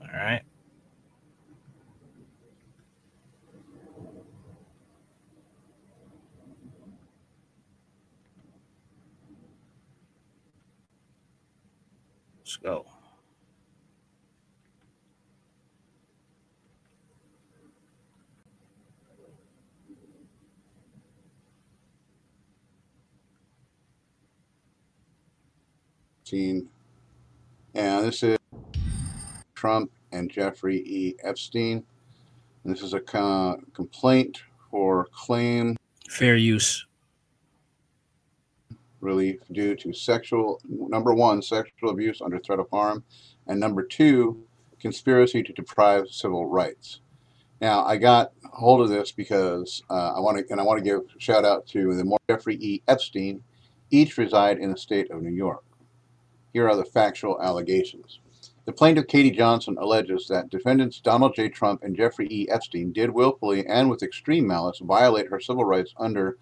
All 0.00 0.08
right. 0.08 0.42
Let's 12.38 12.56
go. 12.56 12.86
And 26.32 26.68
this 27.74 28.22
is 28.22 28.38
Trump 29.54 29.90
and 30.12 30.30
Jeffrey 30.30 30.78
E. 30.78 31.16
Epstein. 31.22 31.84
And 32.64 32.74
this 32.74 32.82
is 32.82 32.92
a 32.92 33.00
co- 33.00 33.60
complaint 33.72 34.42
for 34.70 35.06
claim 35.12 35.76
Fair 36.08 36.36
use. 36.36 36.86
relief 39.00 39.40
due 39.52 39.74
to 39.76 39.92
sexual, 39.92 40.60
number 40.68 41.14
one, 41.14 41.40
sexual 41.40 41.90
abuse 41.90 42.20
under 42.20 42.38
threat 42.38 42.58
of 42.58 42.68
harm, 42.70 43.04
and 43.46 43.58
number 43.58 43.82
two, 43.82 44.42
conspiracy 44.80 45.42
to 45.42 45.52
deprive 45.52 46.08
civil 46.08 46.46
rights. 46.46 47.00
Now, 47.60 47.84
I 47.84 47.96
got 47.96 48.32
hold 48.52 48.80
of 48.80 48.88
this 48.88 49.12
because 49.12 49.82
uh, 49.90 50.12
I 50.16 50.20
want 50.20 50.38
to, 50.38 50.44
and 50.50 50.60
I 50.60 50.64
want 50.64 50.78
to 50.78 50.84
give 50.84 51.00
a 51.00 51.20
shout 51.20 51.44
out 51.44 51.66
to 51.68 51.94
the 51.94 52.04
more 52.04 52.18
Jeffrey 52.30 52.56
E. 52.56 52.82
Epstein, 52.86 53.42
each 53.90 54.18
reside 54.18 54.58
in 54.58 54.70
the 54.70 54.76
state 54.78 55.10
of 55.10 55.22
New 55.22 55.32
York. 55.32 55.64
Here 56.52 56.68
are 56.68 56.76
the 56.76 56.84
factual 56.84 57.40
allegations. 57.40 58.20
The 58.64 58.72
plaintiff, 58.72 59.06
Katie 59.06 59.30
Johnson, 59.30 59.76
alleges 59.78 60.28
that 60.28 60.50
defendants 60.50 61.00
Donald 61.00 61.34
J. 61.34 61.48
Trump 61.48 61.82
and 61.82 61.96
Jeffrey 61.96 62.28
E. 62.30 62.48
Epstein 62.50 62.92
did 62.92 63.10
willfully 63.10 63.66
and 63.66 63.88
with 63.88 64.02
extreme 64.02 64.46
malice 64.46 64.80
violate 64.80 65.28
her 65.28 65.40
civil 65.40 65.64
rights 65.64 65.94
under 65.98 66.38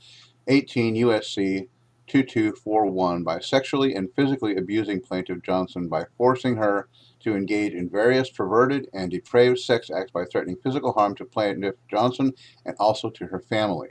18 0.49 0.97
U.S.C. 0.97 1.69
2241 2.07 3.23
by 3.25 3.39
sexually 3.41 3.95
and 3.95 4.13
physically 4.15 4.57
abusing 4.57 5.01
plaintiff 5.01 5.43
Johnson 5.43 5.89
by 5.89 6.05
forcing 6.17 6.57
her 6.57 6.89
to 7.21 7.35
engage 7.35 7.75
in 7.75 7.89
various 7.89 8.31
perverted 8.31 8.89
and 8.93 9.11
depraved 9.11 9.59
sex 9.59 9.91
acts 9.91 10.13
by 10.13 10.25
threatening 10.25 10.57
physical 10.63 10.93
harm 10.93 11.15
to 11.17 11.25
plaintiff 11.25 11.75
Johnson 11.91 12.33
and 12.65 12.77
also 12.79 13.11
to 13.11 13.27
her 13.27 13.41
family. 13.41 13.89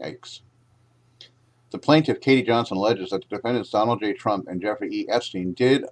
Yikes. 0.00 0.40
The 1.70 1.78
plaintiff, 1.78 2.20
Katie 2.20 2.42
Johnson, 2.42 2.78
alleges 2.78 3.10
that 3.10 3.28
the 3.28 3.36
defendants 3.36 3.70
Donald 3.70 4.00
J. 4.00 4.14
Trump 4.14 4.48
and 4.48 4.60
Jeffrey 4.60 4.88
E. 4.90 5.06
Epstein 5.10 5.52
did 5.52 5.84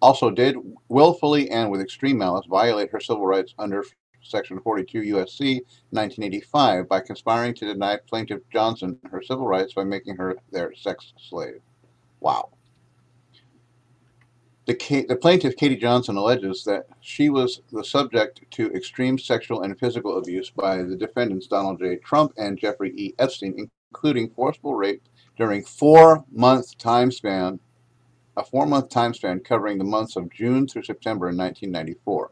also 0.00 0.30
did 0.30 0.56
willfully 0.88 1.48
and 1.50 1.70
with 1.70 1.80
extreme 1.80 2.18
malice 2.18 2.46
violate 2.46 2.90
her 2.90 2.98
civil 2.98 3.24
rights 3.24 3.54
under 3.58 3.84
Section 4.22 4.58
42 4.60 5.00
USC 5.00 5.60
1985 5.90 6.88
by 6.88 7.00
conspiring 7.00 7.54
to 7.54 7.66
deny 7.66 7.98
plaintiff 8.08 8.40
Johnson 8.52 8.98
her 9.10 9.22
civil 9.22 9.46
rights 9.46 9.74
by 9.74 9.84
making 9.84 10.16
her 10.16 10.36
their 10.50 10.74
sex 10.74 11.12
slave. 11.18 11.60
Wow. 12.20 12.50
The, 14.66 15.04
the 15.08 15.16
plaintiff, 15.16 15.56
Katie 15.56 15.76
Johnson, 15.76 16.16
alleges 16.16 16.62
that 16.64 16.86
she 17.00 17.30
was 17.30 17.62
the 17.72 17.84
subject 17.84 18.42
to 18.52 18.72
extreme 18.72 19.18
sexual 19.18 19.62
and 19.62 19.78
physical 19.78 20.18
abuse 20.18 20.50
by 20.50 20.82
the 20.82 20.94
defendants 20.94 21.48
Donald 21.48 21.80
J. 21.80 21.96
Trump 21.96 22.32
and 22.36 22.56
Jeffrey 22.56 22.92
E. 22.96 23.12
Epstein, 23.18 23.68
including 23.92 24.30
forcible 24.30 24.74
rape 24.74 25.02
during 25.36 25.62
four-month 25.62 26.78
time 26.78 27.12
span, 27.12 27.60
a 28.38 28.42
four-month 28.42 28.88
time 28.88 29.12
span 29.12 29.38
covering 29.38 29.76
the 29.76 29.84
months 29.84 30.16
of 30.16 30.32
June 30.32 30.66
through 30.66 30.82
September 30.82 31.28
in 31.28 31.36
1994, 31.36 32.30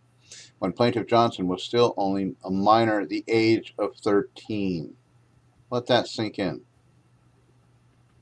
when 0.58 0.72
plaintiff 0.72 1.06
Johnson 1.06 1.46
was 1.46 1.62
still 1.62 1.92
only 1.98 2.34
a 2.44 2.50
minor, 2.50 3.04
the 3.04 3.22
age 3.28 3.74
of 3.78 3.94
13. 3.96 4.94
Let 5.70 5.86
that 5.88 6.06
sink 6.06 6.38
in. 6.38 6.62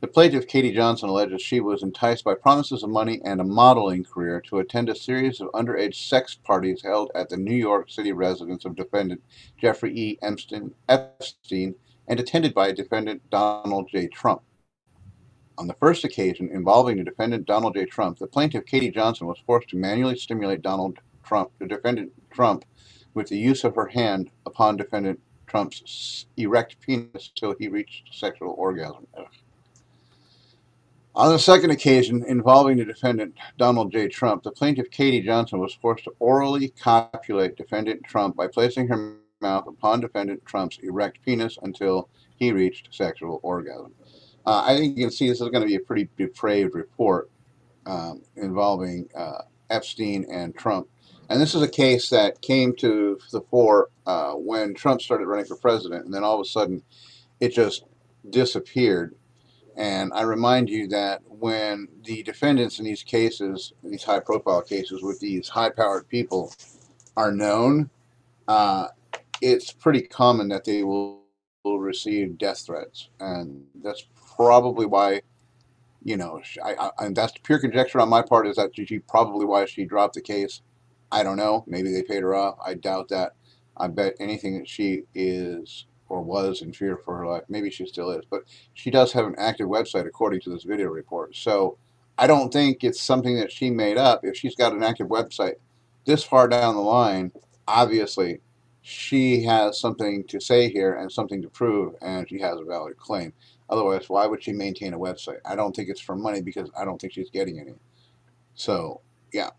The 0.01 0.09
plaintiff, 0.09 0.49
Katie 0.49 0.75
Johnson, 0.75 1.09
alleges 1.09 1.41
she 1.41 1.61
was 1.61 1.85
enticed 1.85 2.25
by 2.25 2.35
promises 2.35 2.83
of 2.83 2.91
money 2.91 3.21
and 3.25 3.41
a 3.41 3.45
modeling 3.45 4.03
career 4.03 4.41
to 4.49 4.59
attend 4.59 4.89
a 4.89 4.97
series 4.97 5.41
of 5.41 5.49
underage 5.53 5.95
sex 6.09 6.35
parties 6.35 6.83
held 6.83 7.13
at 7.15 7.29
the 7.29 7.37
New 7.37 7.57
York 7.57 7.89
City 7.89 8.13
residence 8.13 8.65
of 8.65 8.75
defendant 8.75 9.23
Jeffrey 9.61 9.97
E. 9.97 10.19
Epstein, 10.23 10.75
Epstein 10.89 11.77
and 12.09 12.19
attended 12.19 12.55
by 12.55 12.73
defendant 12.73 13.23
Donald 13.31 13.89
J. 13.91 14.09
Trump. 14.09 14.43
On 15.59 15.67
the 15.67 15.75
first 15.75 16.05
occasion 16.05 16.49
involving 16.53 16.97
the 16.97 17.05
defendant 17.05 17.47
Donald 17.47 17.75
J. 17.75 17.85
Trump, 17.85 18.19
the 18.19 18.27
plaintiff 18.27 18.65
Katie 18.65 18.91
Johnson 18.91 19.27
was 19.27 19.39
forced 19.47 19.69
to 19.71 19.77
manually 19.77 20.17
stimulate 20.17 20.63
Donald 20.63 20.99
Trump, 21.25 21.51
the 21.59 21.67
defendant 21.67 22.13
Trump, 22.31 22.65
with 23.15 23.29
the 23.29 23.37
use 23.37 23.65
of 23.65 23.75
her 23.75 23.87
hand 23.87 24.31
upon 24.47 24.77
defendant 24.77 25.21
Trump's 25.47 26.27
erect 26.37 26.81
penis 26.81 27.31
till 27.35 27.55
he 27.59 27.69
reached 27.69 28.15
sexual 28.15 28.55
orgasm. 28.57 29.07
On 31.15 31.33
the 31.33 31.39
second 31.39 31.71
occasion 31.71 32.25
involving 32.29 32.77
the 32.77 32.85
defendant 32.85 33.35
Donald 33.59 33.91
J. 33.91 34.09
Trump, 34.09 34.45
the 34.45 34.53
plaintiff 34.53 34.91
Katie 34.91 35.23
Johnson 35.23 35.59
was 35.59 35.75
forced 35.75 36.05
to 36.05 36.15
orally 36.21 36.69
copulate 36.69 37.57
defendant 37.57 38.05
Trump 38.05 38.37
by 38.37 38.47
placing 38.47 38.87
her 38.87 39.17
mouth 39.41 39.67
upon 39.67 40.01
defendant 40.01 40.45
Trump's 40.45 40.79
erect 40.83 41.19
penis 41.25 41.59
until 41.63 42.09
he 42.37 42.53
reached 42.53 42.95
sexual 42.95 43.41
orgasm. 43.43 43.93
Uh, 44.47 44.65
I 44.67 44.77
think 44.77 44.97
you 44.97 45.05
can 45.05 45.11
see 45.11 45.29
this 45.29 45.41
is 45.41 45.49
going 45.49 45.63
to 45.63 45.69
be 45.69 45.77
a 45.77 45.81
pretty 45.81 46.09
depraved 46.17 46.75
report 46.75 47.31
um, 47.87 48.23
involving 48.37 49.09
uh, 49.15 49.43
Epstein 49.71 50.27
and 50.31 50.57
Trump. 50.57 50.89
And 51.29 51.41
this 51.41 51.55
is 51.55 51.63
a 51.63 51.69
case 51.69 52.09
that 52.09 52.41
came 52.41 52.75
to 52.77 53.19
the 53.33 53.43
fore 53.43 53.91
uh, 54.07 54.33
when 54.33 54.75
Trump 54.75 55.03
started 55.03 55.27
running 55.27 55.45
for 55.45 55.57
president, 55.57 56.05
and 56.05 56.15
then 56.15 56.25
all 56.25 56.35
of 56.35 56.41
a 56.41 56.49
sudden 56.49 56.83
it 57.41 57.51
just 57.51 57.85
disappeared. 58.31 59.15
And 59.77 60.13
I 60.13 60.23
remind 60.23 60.71
you 60.71 60.89
that 60.89 61.21
when 61.29 61.87
the 62.05 62.23
defendants 62.23 62.79
in 62.79 62.85
these 62.85 63.05
cases, 63.05 63.73
these 63.85 64.03
high 64.03 64.21
profile 64.21 64.63
cases 64.63 65.03
with 65.03 65.21
these 65.21 65.49
high 65.49 65.71
powered 65.71 66.09
people, 66.09 66.53
are 67.17 67.33
known, 67.33 67.91
uh, 68.47 68.87
it's 69.41 69.73
pretty 69.73 70.03
common 70.03 70.49
that 70.49 70.65
they 70.65 70.83
will, 70.83 71.23
will 71.65 71.81
receive 71.81 72.39
death 72.39 72.67
threats. 72.67 73.11
And 73.21 73.65
that's 73.83 74.07
probably 74.37 74.87
why, 74.87 75.23
you 76.03 76.17
know, 76.17 76.41
I, 76.65 76.75
I, 76.75 76.91
and 76.99 77.17
that's 77.17 77.35
pure 77.43 77.59
conjecture 77.59 78.01
on 78.01 78.09
my 78.09 78.23
part, 78.23 78.47
is 78.47 78.57
that 78.57 78.71
she 78.75 78.99
probably 79.01 79.47
why 79.47 79.65
she 79.67 79.85
dropped 79.85 80.15
the 80.15 80.21
case. 80.21 80.63
I 81.11 81.23
don't 81.23 81.37
know. 81.37 81.65
Maybe 81.67 81.93
they 81.93 82.03
paid 82.03 82.23
her 82.23 82.35
off. 82.35 82.59
I 82.65 82.75
doubt 82.75 83.09
that. 83.09 83.33
I 83.77 83.89
bet 83.89 84.15
anything 84.21 84.59
that 84.59 84.69
she 84.69 85.05
is 85.15 85.87
or 86.09 86.23
was 86.23 86.63
in 86.63 86.73
fear 86.73 86.97
for 87.05 87.17
her 87.19 87.27
life. 87.27 87.45
Maybe 87.49 87.71
she 87.71 87.87
still 87.87 88.11
is, 88.11 88.25
but 88.31 88.43
she 88.75 88.91
does 88.91 89.13
have 89.13 89.27
an 89.27 89.35
active 89.39 89.69
website 89.69 90.07
according 90.07 90.41
to 90.41 90.51
this 90.51 90.65
video 90.65 90.89
report. 90.89 91.37
So 91.37 91.79
I 92.17 92.27
don't 92.27 92.53
think 92.53 92.83
it's 92.83 93.01
something 93.01 93.37
that 93.37 93.53
she 93.53 93.71
made 93.71 93.97
up. 93.97 94.21
If 94.25 94.37
she's 94.37 94.57
got 94.57 94.73
an 94.73 94.83
active 94.83 95.09
website 95.09 95.55
this 96.05 96.25
far 96.25 96.49
down 96.49 96.75
the 96.75 96.81
line, 96.81 97.31
obviously 97.67 98.41
she 98.83 99.43
has 99.43 99.79
something 99.79 100.25
to 100.25 100.41
say 100.41 100.71
here 100.71 100.95
and 100.95 101.11
something 101.11 101.43
to 101.43 101.49
prove, 101.49 101.95
and 102.01 102.29
she 102.29 102.39
has 102.41 102.59
a 102.59 102.65
valid 102.65 102.97
claim. 102.97 103.33
Otherwise, 103.71 104.09
why 104.09 104.27
would 104.27 104.43
she 104.43 104.53
maintain 104.53 104.95
a 104.95 104.99
website? 104.99 105.41
I 105.45 105.55
don't 105.55 105.77
think 105.77 105.89
it's 105.89 106.01
for 106.01 106.17
money 106.17 106.41
because 106.41 106.71
I 106.79 106.85
don't 106.85 107.01
think 107.01 107.13
she's 107.13 107.31
getting 107.31 107.61
any. 107.61 107.75
So, 108.55 109.01
yeah. 109.33 109.51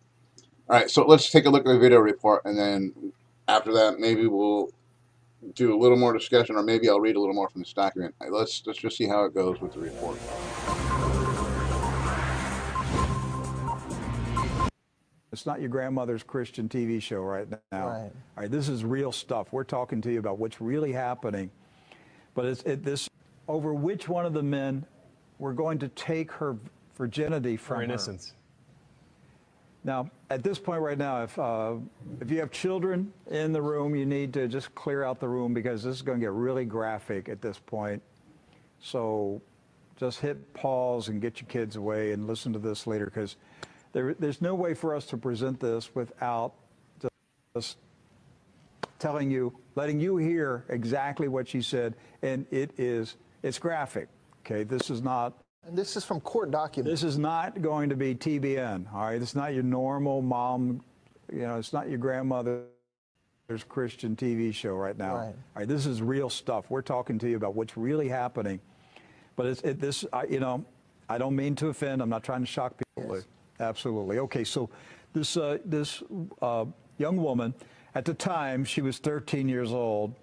All 0.70 0.76
right, 0.76 0.90
so 0.90 1.06
let's 1.06 1.32
take 1.32 1.46
a 1.46 1.50
look 1.50 1.66
at 1.66 1.72
the 1.72 1.80
video 1.80 2.00
report, 2.00 2.44
and 2.46 2.58
then 2.58 3.14
after 3.48 3.74
that, 3.74 4.00
maybe 4.00 4.28
we'll 4.28 4.70
do 5.56 5.76
a 5.76 5.78
little 5.78 5.98
more 5.98 6.14
discussion, 6.14 6.56
or 6.56 6.64
maybe 6.64 6.90
I'll 6.90 7.00
read 7.00 7.16
a 7.16 7.20
little 7.20 7.36
more 7.36 7.50
from 7.50 7.62
this 7.62 7.74
document. 7.74 8.14
Let's 8.30 8.64
let's 8.66 8.80
just 8.80 8.98
see 8.98 9.08
how 9.08 9.24
it 9.26 9.34
goes 9.34 9.60
with 9.62 9.74
the 9.74 9.80
report. 9.80 10.18
It's 15.32 15.46
not 15.46 15.60
your 15.60 15.70
grandmother's 15.70 16.24
Christian 16.24 16.68
TV 16.68 17.02
show 17.02 17.22
right 17.22 17.48
now. 17.72 17.88
Right. 17.88 18.04
All 18.04 18.12
right, 18.38 18.52
this 18.52 18.68
is 18.68 18.84
real 18.84 19.12
stuff. 19.12 19.48
We're 19.52 19.64
talking 19.64 20.02
to 20.02 20.12
you 20.12 20.20
about 20.20 20.40
what's 20.40 20.60
really 20.60 20.92
happening. 20.92 21.52
But 22.34 22.46
it's 22.46 22.64
it, 22.64 22.84
this 22.84 23.10
over 23.48 23.74
which 23.74 24.10
one 24.10 24.26
of 24.26 24.34
the 24.34 24.44
men 24.44 24.86
we're 25.38 25.54
going 25.54 25.80
to 25.80 25.88
take 25.90 26.32
her 26.34 26.58
virginity 26.96 27.58
from 27.58 27.78
her. 27.78 27.84
innocence. 27.84 28.34
Now, 29.84 30.12
at 30.30 30.44
this 30.44 30.60
point 30.60 30.82
right 30.82 30.98
now, 30.98 31.24
if 31.24 31.38
uh, 31.40 31.76
if 32.20 32.30
you 32.32 32.40
have 32.40 32.52
children 32.52 33.14
in 33.30 33.54
the 33.54 33.62
room, 33.62 33.96
you 33.96 34.06
need 34.06 34.34
to 34.34 34.48
just 34.48 34.74
clear 34.76 35.04
out 35.04 35.20
the 35.20 35.28
room 35.28 35.54
because 35.54 35.84
this 35.84 35.96
is 35.96 36.02
going 36.02 36.20
to 36.20 36.26
get 36.26 36.32
really 36.32 36.66
graphic 36.66 37.30
at 37.30 37.42
this 37.42 37.60
point. 37.60 38.02
So, 38.82 39.42
just 39.96 40.20
hit 40.20 40.54
pause 40.54 41.08
and 41.08 41.22
get 41.22 41.40
your 41.40 41.48
kids 41.48 41.76
away 41.76 42.12
and 42.12 42.28
listen 42.28 42.52
to 42.54 42.60
this 42.60 42.88
later 42.88 43.06
because 43.06 43.38
there, 43.92 44.14
there's 44.14 44.42
no 44.42 44.56
way 44.56 44.74
for 44.74 44.96
us 44.96 45.06
to 45.08 45.18
present 45.18 45.60
this 45.60 45.94
without 45.96 46.54
just 47.56 47.78
telling 49.00 49.32
you, 49.32 49.58
letting 49.76 50.00
you 50.00 50.18
hear 50.18 50.66
exactly 50.70 51.28
what 51.28 51.48
she 51.48 51.62
said, 51.62 51.96
and 52.22 52.46
it 52.52 52.72
is 52.78 53.16
it's 53.42 53.58
graphic. 53.58 54.10
Okay, 54.46 54.64
this 54.64 54.90
is 54.90 55.02
not 55.02 55.34
And 55.66 55.78
this 55.78 55.96
is 55.96 56.04
from 56.04 56.20
court 56.20 56.52
documents. 56.52 57.02
this 57.02 57.10
is 57.10 57.18
not 57.18 57.62
going 57.62 57.90
to 57.90 57.96
be 57.96 58.14
TBN. 58.14 58.94
All 58.94 59.02
right, 59.02 59.22
it's 59.22 59.36
not 59.36 59.54
your 59.54 59.64
normal 59.64 60.22
mom. 60.22 60.82
You 61.32 61.42
know, 61.42 61.58
it's 61.58 61.74
not 61.74 61.90
your 61.90 61.98
grandmother's 61.98 62.66
Christian 63.68 64.16
TV 64.16 64.54
show 64.54 64.74
right 64.74 64.98
now. 64.98 65.16
Right. 65.16 65.26
All 65.26 65.34
right, 65.56 65.68
this 65.68 65.86
is 65.86 66.02
real 66.02 66.30
stuff. 66.30 66.66
We're 66.70 66.82
talking 66.82 67.18
to 67.20 67.30
you 67.30 67.38
about 67.38 67.56
what's 67.56 67.78
really 67.78 68.10
happening. 68.10 68.60
But 69.36 69.46
it's 69.46 69.62
it, 69.62 69.80
this. 69.80 70.06
I, 70.12 70.26
you 70.26 70.40
know, 70.40 70.66
I 71.08 71.18
don't 71.18 71.36
mean 71.36 71.56
to 71.56 71.68
offend. 71.70 72.02
I'm 72.02 72.10
not 72.10 72.24
trying 72.24 72.42
to 72.42 72.48
shock 72.48 72.74
people. 72.78 73.16
Yes. 73.16 73.26
Absolutely. 73.60 74.20
Okay, 74.20 74.44
so 74.44 74.70
this 75.14 75.36
uh, 75.38 75.58
this 75.66 76.02
uh, 76.42 76.66
young 76.98 77.18
woman, 77.18 77.54
at 77.96 78.06
the 78.06 78.14
time 78.14 78.64
she 78.64 78.82
was 78.82 79.00
13 79.00 79.50
years 79.50 79.72
old. 79.72 80.14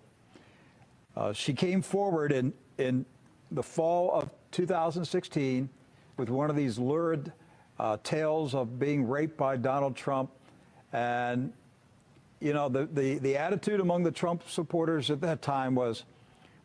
Uh, 1.17 1.33
she 1.33 1.55
came 1.55 1.81
forward 1.81 2.31
in, 2.31 2.53
in 2.77 3.07
the 3.51 3.63
fall 3.63 4.13
of 4.13 4.31
2016 4.51 5.69
with 6.19 6.29
one 6.29 6.51
of 6.51 6.57
these 6.57 6.79
lurid 6.79 7.33
uh, 7.79 7.97
tales 8.03 8.55
of 8.55 8.79
being 8.79 9.09
raped 9.09 9.37
by 9.37 9.57
Donald 9.57 9.97
Trump. 9.97 10.31
And, 10.93 11.53
you 12.41 12.53
know, 12.53 12.69
the, 12.69 12.87
the, 12.87 13.19
the 13.19 13.37
attitude 13.37 13.81
among 13.81 14.03
the 14.03 14.11
Trump 14.11 14.49
supporters 14.49 15.11
at 15.11 15.21
that 15.23 15.43
time 15.43 15.75
was, 15.75 16.05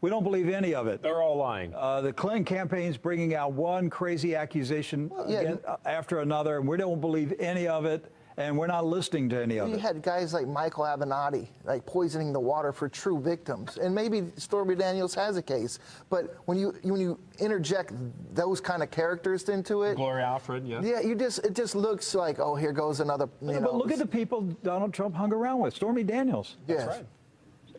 we 0.02 0.10
don't 0.10 0.24
believe 0.24 0.50
any 0.50 0.74
of 0.74 0.88
it. 0.88 1.02
They're 1.02 1.22
all 1.22 1.38
lying. 1.38 1.74
Uh, 1.76 2.02
the 2.02 2.12
Clinton 2.12 2.44
campaign's 2.44 2.98
bringing 2.98 3.36
out 3.36 3.54
one 3.54 3.90
crazy 3.90 4.36
accusation 4.36 5.12
yeah. 5.28 5.40
again, 5.40 5.60
uh, 5.68 5.78
after 5.86 6.20
another, 6.20 6.58
and 6.58 6.68
we 6.68 6.78
don't 6.78 7.00
believe 7.00 7.34
any 7.40 7.68
of 7.68 7.86
it, 7.86 8.12
and 8.38 8.58
we're 8.58 8.68
not 8.68 8.84
listening 8.84 9.30
to 9.30 9.40
any 9.40 9.58
of 9.60 9.68
You 9.68 9.76
it. 9.76 9.78
You 9.78 9.82
had 9.84 10.02
guys 10.02 10.34
like 10.34 10.48
Michael 10.48 10.86
Avenatti, 10.86 11.48
like 11.66 11.86
poisoning 11.86 12.34
the 12.34 12.40
water 12.40 12.72
for 12.72 12.90
true 12.90 13.20
victims, 13.22 13.78
and 13.78 13.94
maybe 13.94 14.24
Stormy 14.38 14.74
Daniels 14.74 15.14
has 15.14 15.38
a 15.38 15.42
case. 15.42 15.78
But 16.10 16.36
when 16.46 16.58
you 16.58 16.74
when 16.82 17.00
you 17.00 17.20
interject 17.40 17.94
those 18.34 18.60
kind 18.60 18.82
of 18.82 18.90
characters 18.90 19.48
into 19.50 19.84
it, 19.84 19.96
Gloria 19.96 20.26
Allred, 20.26 20.68
yeah. 20.68 20.82
yeah, 20.82 21.02
you 21.02 21.14
just 21.14 21.46
it 21.46 21.54
just 21.54 21.76
looks 21.76 22.16
like 22.16 22.40
oh 22.40 22.56
here 22.56 22.72
goes 22.72 23.02
another. 23.02 23.30
You 23.42 23.54
know, 23.54 23.62
but 23.62 23.76
look 23.76 23.92
at 23.92 24.00
the 24.00 24.08
people 24.08 24.42
Donald 24.64 24.94
Trump 24.94 25.14
hung 25.14 25.32
around 25.32 25.60
with. 25.60 25.76
Stormy 25.76 26.04
Daniels. 26.04 26.56
yes. 26.68 26.88
right. 26.88 27.06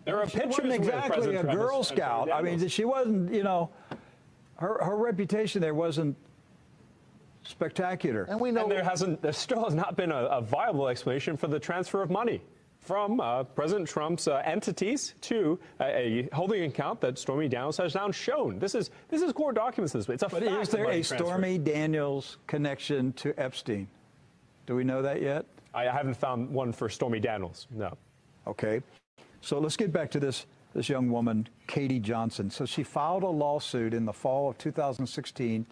There 0.05 0.19
are 0.19 0.29
She 0.29 0.39
pictures 0.39 0.59
wasn't 0.59 0.73
exactly 0.75 1.37
a 1.37 1.43
Girl 1.43 1.79
and 1.79 1.87
Stormy 1.87 2.01
Scout. 2.01 2.33
I 2.33 2.43
mean, 2.43 2.69
she 2.69 2.85
wasn't, 2.85 3.33
you 3.33 3.43
know, 3.43 3.71
her, 4.57 4.79
her 4.83 4.97
reputation 4.97 5.61
there 5.61 5.75
wasn't 5.75 6.17
spectacular. 7.45 8.25
And 8.25 8.41
we 8.41 8.51
know 8.51 8.63
And 8.63 8.73
there 8.73 8.85
hasn't, 8.85 9.23
there 9.23 9.33
still 9.33 9.65
has 9.65 9.75
not 9.75 9.97
been 9.97 10.13
a, 10.13 10.25
a 10.27 10.41
viable 10.41 10.89
explanation 10.89 11.37
for 11.37 11.49
the 11.49 11.59
transfer 11.59 12.03
of 12.03 12.11
money 12.11 12.41
from 12.81 13.21
uh, 13.21 13.45
President 13.45 13.89
Trump's 13.89 14.27
uh, 14.27 14.43
entities 14.45 15.15
to 15.23 15.59
a, 15.81 15.85
a 15.85 16.29
holding 16.33 16.65
account 16.65 17.01
that 17.01 17.17
Stormy 17.17 17.49
Daniels 17.49 17.77
has 17.77 17.95
now 17.95 18.11
shown. 18.11 18.59
This 18.59 18.75
is 18.75 18.91
this 19.09 19.23
is 19.23 19.33
core 19.33 19.53
documents. 19.53 19.93
This 19.93 20.09
it's 20.09 20.23
a 20.25 20.29
But 20.29 20.43
fact 20.43 20.63
is 20.63 20.69
there 20.69 20.85
money 20.85 21.01
a 21.01 21.05
transfer. 21.05 21.25
Stormy 21.25 21.59
Daniels 21.59 22.39
connection 22.49 23.13
to 23.15 23.35
Epstein? 23.41 23.87
Do 24.67 24.75
we 24.75 24.83
know 24.85 25.01
that 25.01 25.23
yet? 25.23 25.47
I 25.75 25.85
haven't 25.85 26.17
found 26.17 26.51
one 26.51 26.73
for 26.73 26.89
Stormy 26.89 27.21
Daniels. 27.21 27.69
No. 27.71 27.97
Okay. 28.47 28.83
So 29.43 29.59
let's 29.59 29.77
get 29.77 29.93
back 29.93 30.11
to 30.13 30.21
this 30.21 30.47
this 30.75 30.89
young 30.89 31.11
woman, 31.11 31.49
Katie 31.67 31.99
Johnson. 31.99 32.51
So 32.51 32.65
she 32.65 32.83
filed 32.83 33.25
a 33.25 33.29
lawsuit 33.29 33.93
in 33.93 34.07
the 34.07 34.13
fall 34.13 34.49
of 34.49 34.57
2016 34.57 35.67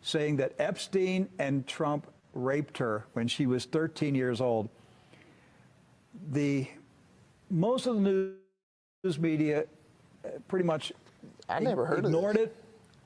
saying 0.00 0.36
that 0.36 0.52
Epstein 0.60 1.28
and 1.40 1.66
Trump 1.66 2.06
raped 2.34 2.78
her 2.78 3.04
when 3.14 3.26
she 3.26 3.46
was 3.46 3.64
13 3.64 4.14
years 4.14 4.40
old. 4.40 4.68
The 6.30 6.68
most 7.50 7.86
of 7.86 7.96
the 7.96 8.34
news 9.02 9.18
media 9.18 9.64
uh, 10.24 10.28
pretty 10.46 10.64
much 10.64 10.92
I 11.48 11.58
never 11.58 11.84
heard 11.84 12.04
ignored 12.04 12.36
it. 12.36 12.54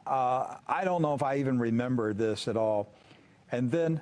Uh, 0.07 0.57
I 0.67 0.85
don't 0.85 1.01
know 1.01 1.15
if 1.15 1.23
I 1.23 1.37
even 1.37 1.59
remember 1.59 2.13
this 2.13 2.49
at 2.49 2.57
all. 2.57 2.93
And 3.53 3.71
then 3.71 4.01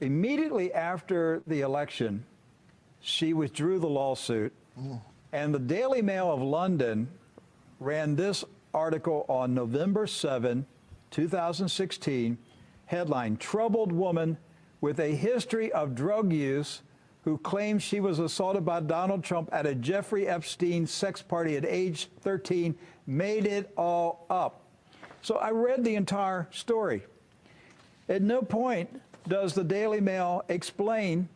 immediately 0.00 0.72
after 0.72 1.42
the 1.46 1.62
election, 1.62 2.24
she 3.00 3.32
withdrew 3.32 3.78
the 3.78 3.88
lawsuit. 3.88 4.52
And 5.32 5.54
the 5.54 5.58
Daily 5.58 6.02
Mail 6.02 6.30
of 6.30 6.42
London 6.42 7.08
ran 7.80 8.16
this 8.16 8.44
article 8.74 9.24
on 9.28 9.54
November 9.54 10.06
7, 10.06 10.66
2016, 11.10 12.38
headline 12.86 13.36
Troubled 13.38 13.92
Woman 13.92 14.36
with 14.82 15.00
a 15.00 15.14
History 15.14 15.72
of 15.72 15.94
Drug 15.94 16.32
Use 16.32 16.82
who 17.24 17.38
claims 17.38 17.82
she 17.82 18.00
was 18.00 18.18
assaulted 18.18 18.64
by 18.64 18.80
Donald 18.80 19.24
Trump 19.24 19.48
at 19.52 19.64
a 19.64 19.74
Jeffrey 19.74 20.28
Epstein 20.28 20.86
sex 20.86 21.22
party 21.22 21.56
at 21.56 21.64
age 21.64 22.08
13 22.20 22.74
made 23.06 23.46
it 23.46 23.72
all 23.76 24.26
up. 24.28 24.62
So 25.22 25.36
I 25.36 25.50
read 25.50 25.84
the 25.84 25.94
entire 25.94 26.48
story. 26.50 27.04
At 28.08 28.22
no 28.22 28.42
point 28.42 29.00
does 29.28 29.54
the 29.54 29.64
Daily 29.64 30.00
Mail 30.00 30.44
explain 30.48 31.28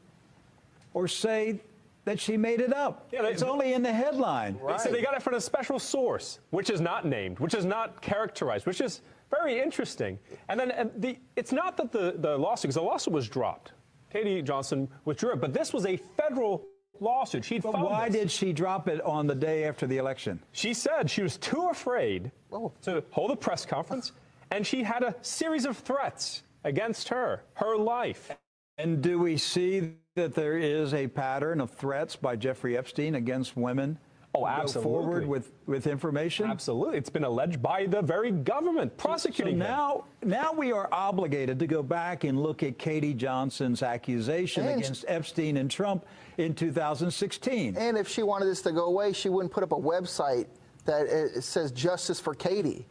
or 0.93 1.07
say 1.07 1.61
that 2.07 2.19
she 2.19 2.37
made 2.37 2.61
it 2.61 2.73
up. 2.73 3.09
Yeah, 3.12 3.23
they- 3.23 3.33
it's 3.33 3.42
only 3.42 3.75
in 3.75 3.83
the 3.83 3.92
headline. 3.92 4.59
They 4.66 4.79
said 4.79 4.92
they 4.95 5.03
got 5.03 5.14
it 5.14 5.23
from 5.23 5.35
a 5.35 5.40
special 5.40 5.79
source, 5.79 6.38
which 6.51 6.71
is 6.71 6.81
not 6.81 7.05
named, 7.05 7.38
which 7.40 7.53
is 7.53 7.64
not 7.66 8.01
characterized, 8.01 8.64
which 8.64 8.81
is 8.81 9.03
very 9.31 9.61
interesting. 9.61 10.19
And 10.49 10.59
then 10.59 10.71
and 10.71 10.90
the, 10.97 11.19
it's 11.35 11.53
not 11.53 11.77
that 11.77 11.92
the, 11.92 12.14
the 12.16 12.38
lawsuit, 12.38 12.62
because 12.69 12.77
the 12.77 12.83
lawsuit 12.83 13.12
was 13.12 13.29
dropped. 13.29 13.73
Katie 14.11 14.40
Johnson 14.40 14.88
withdrew 15.05 15.33
it, 15.33 15.40
but 15.40 15.53
this 15.53 15.73
was 15.73 15.85
a 15.85 15.97
federal 15.97 16.64
lawsuit. 17.01 17.45
She'd 17.45 17.62
But 17.62 17.79
why 17.79 18.09
this. 18.09 18.21
did 18.23 18.31
she 18.31 18.53
drop 18.53 18.88
it 18.88 19.01
on 19.03 19.27
the 19.27 19.35
day 19.35 19.64
after 19.64 19.87
the 19.88 19.99
election? 19.99 20.40
She 20.53 20.73
said 20.75 21.11
she 21.11 21.23
was 21.23 21.37
too 21.37 21.69
afraid 21.71 22.31
Oh. 22.53 22.73
to 22.83 23.03
hold 23.11 23.33
a 23.33 23.37
press 23.37 23.66
conference, 23.66 24.12
and 24.53 24.64
she 24.64 24.85
had 24.85 25.03
a 25.03 25.14
series 25.23 25.66
of 25.66 25.77
threats 25.77 26.45
against 26.62 27.09
her, 27.09 27.42
her 27.55 27.77
life. 27.77 28.31
And 28.79 29.03
do 29.03 29.19
we 29.19 29.37
see 29.37 29.95
that 30.16 30.35
there 30.35 30.57
is 30.59 30.94
a 30.94 31.07
pattern 31.07 31.61
of 31.61 31.70
threats 31.70 32.16
by 32.16 32.35
Jeffrey 32.37 32.76
Epstein 32.76 33.14
against 33.14 33.57
women? 33.57 33.98
Oh, 34.35 34.44
who 34.44 34.66
go 34.72 34.81
forward 34.83 35.26
with, 35.26 35.52
with 35.66 35.87
information? 35.87 36.50
Absolutely. 36.50 36.98
It's 36.98 37.09
been 37.09 37.24
alleged 37.24 37.62
by 37.62 37.87
the 37.87 38.02
very 38.02 38.31
government 38.31 38.92
So 39.00 39.09
prosecuting 39.09 39.55
him. 39.55 39.61
now, 39.61 40.05
now 40.22 40.52
we 40.52 40.72
are 40.72 40.88
obligated 40.92 41.59
to 41.61 41.66
go 41.66 41.83
back 41.83 42.24
and 42.24 42.42
look 42.42 42.62
at 42.62 42.79
Katie 42.79 43.14
Johnson's 43.14 43.83
accusation 43.83 44.66
And- 44.66 44.81
against 44.81 45.05
Epstein 45.09 45.57
and 45.59 45.70
Trump 45.70 46.05
in 46.37 46.55
2016. 46.55 47.76
And 47.79 47.96
if 47.96 48.09
she 48.09 48.22
wanted 48.22 48.46
this 48.46 48.61
to 48.62 48.72
go 48.72 48.87
away, 48.87 49.12
she 49.14 49.29
wouldn't 49.31 49.52
put 49.52 49.62
up 49.62 49.72
a 49.72 49.76
website 49.76 50.46
that 50.85 51.07
uh, 51.09 51.40
says 51.40 51.72
Justice 51.72 52.20
for 52.20 52.35
Katie. 52.35 52.87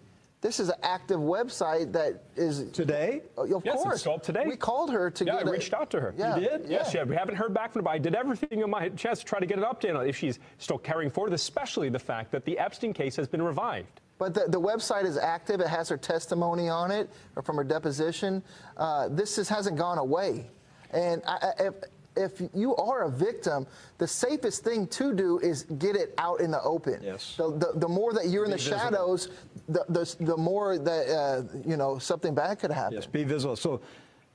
This 0.45 0.59
is 0.59 0.69
an 0.69 0.75
active 0.83 1.19
website 1.19 1.91
that 1.93 2.21
is 2.35 2.69
Today? 2.69 3.23
Oh, 3.35 3.45
Of 3.51 3.65
Yes, 3.65 3.73
it's 3.73 3.83
course. 3.83 3.99
still 4.01 4.13
up 4.13 4.21
today. 4.21 4.43
We 4.45 4.55
called 4.55 4.91
her 4.91 5.09
to 5.09 5.25
Yeah, 5.25 5.33
I 5.33 5.39
get 5.39 5.47
a- 5.47 5.51
reached 5.51 5.73
out 5.73 5.89
to 5.89 5.99
her. 5.99 6.13
Yeah, 6.15 6.35
You 6.35 6.41
did? 6.47 6.69
Yes, 6.69 6.93
yeah. 6.93 6.99
yeah, 6.99 7.05
we 7.09 7.15
haven't 7.15 7.33
heard 7.33 7.51
back 7.51 7.73
from 7.73 7.79
her. 7.79 7.83
but 7.85 7.89
I 7.89 7.97
did 7.97 8.13
everything 8.13 8.61
in 8.61 8.69
my 8.69 8.89
chance 8.89 9.17
to 9.21 9.25
try 9.25 9.39
to 9.39 9.47
get 9.47 9.57
an 9.57 9.63
update 9.63 9.97
on 9.97 10.07
if 10.07 10.15
she's 10.15 10.37
still 10.59 10.77
carrying 10.77 11.09
forward, 11.09 11.33
especially 11.33 11.89
the 11.89 11.97
fact 11.97 12.31
that 12.31 12.45
the 12.45 12.59
Epstein 12.59 12.93
case 12.93 13.15
has 13.15 13.27
been 13.27 13.41
revived. 13.41 14.01
But 14.19 14.35
the, 14.35 14.45
the 14.47 14.61
website 14.61 15.05
is 15.05 15.17
active. 15.17 15.61
It 15.61 15.67
has 15.67 15.89
her 15.89 15.97
testimony 15.97 16.69
on 16.69 16.91
it 16.91 17.09
or 17.35 17.41
from 17.41 17.55
her 17.55 17.63
deposition. 17.63 18.43
Uh, 18.77 19.07
this 19.09 19.37
just 19.37 19.49
hasn't 19.49 19.77
gone 19.79 19.97
away. 19.97 20.45
And 20.91 21.23
I, 21.25 21.53
I, 21.59 21.63
if, 21.63 21.73
if 22.15 22.49
you 22.53 22.75
are 22.77 23.01
a 23.05 23.09
victim, 23.09 23.67
the 23.97 24.07
safest 24.07 24.63
thing 24.63 24.87
to 24.87 25.11
do 25.13 25.39
is 25.39 25.63
get 25.79 25.97
it 25.97 26.13
out 26.17 26.39
in 26.39 26.51
the 26.51 26.61
open. 26.61 27.01
Yes. 27.03 27.33
The, 27.35 27.49
the, 27.57 27.71
the 27.79 27.87
more 27.89 28.13
that 28.13 28.27
you're 28.27 28.45
in 28.45 28.51
the 28.51 28.55
visible. 28.57 28.77
shadows, 28.77 29.29
the, 29.67 29.85
the, 29.89 30.15
the 30.19 30.37
more 30.37 30.77
that, 30.77 31.09
uh, 31.09 31.43
you 31.65 31.77
know, 31.77 31.97
something 31.97 32.33
bad 32.35 32.59
could 32.59 32.71
happen. 32.71 32.93
Yes, 32.93 33.05
be 33.05 33.23
visible. 33.23 33.55
So 33.55 33.71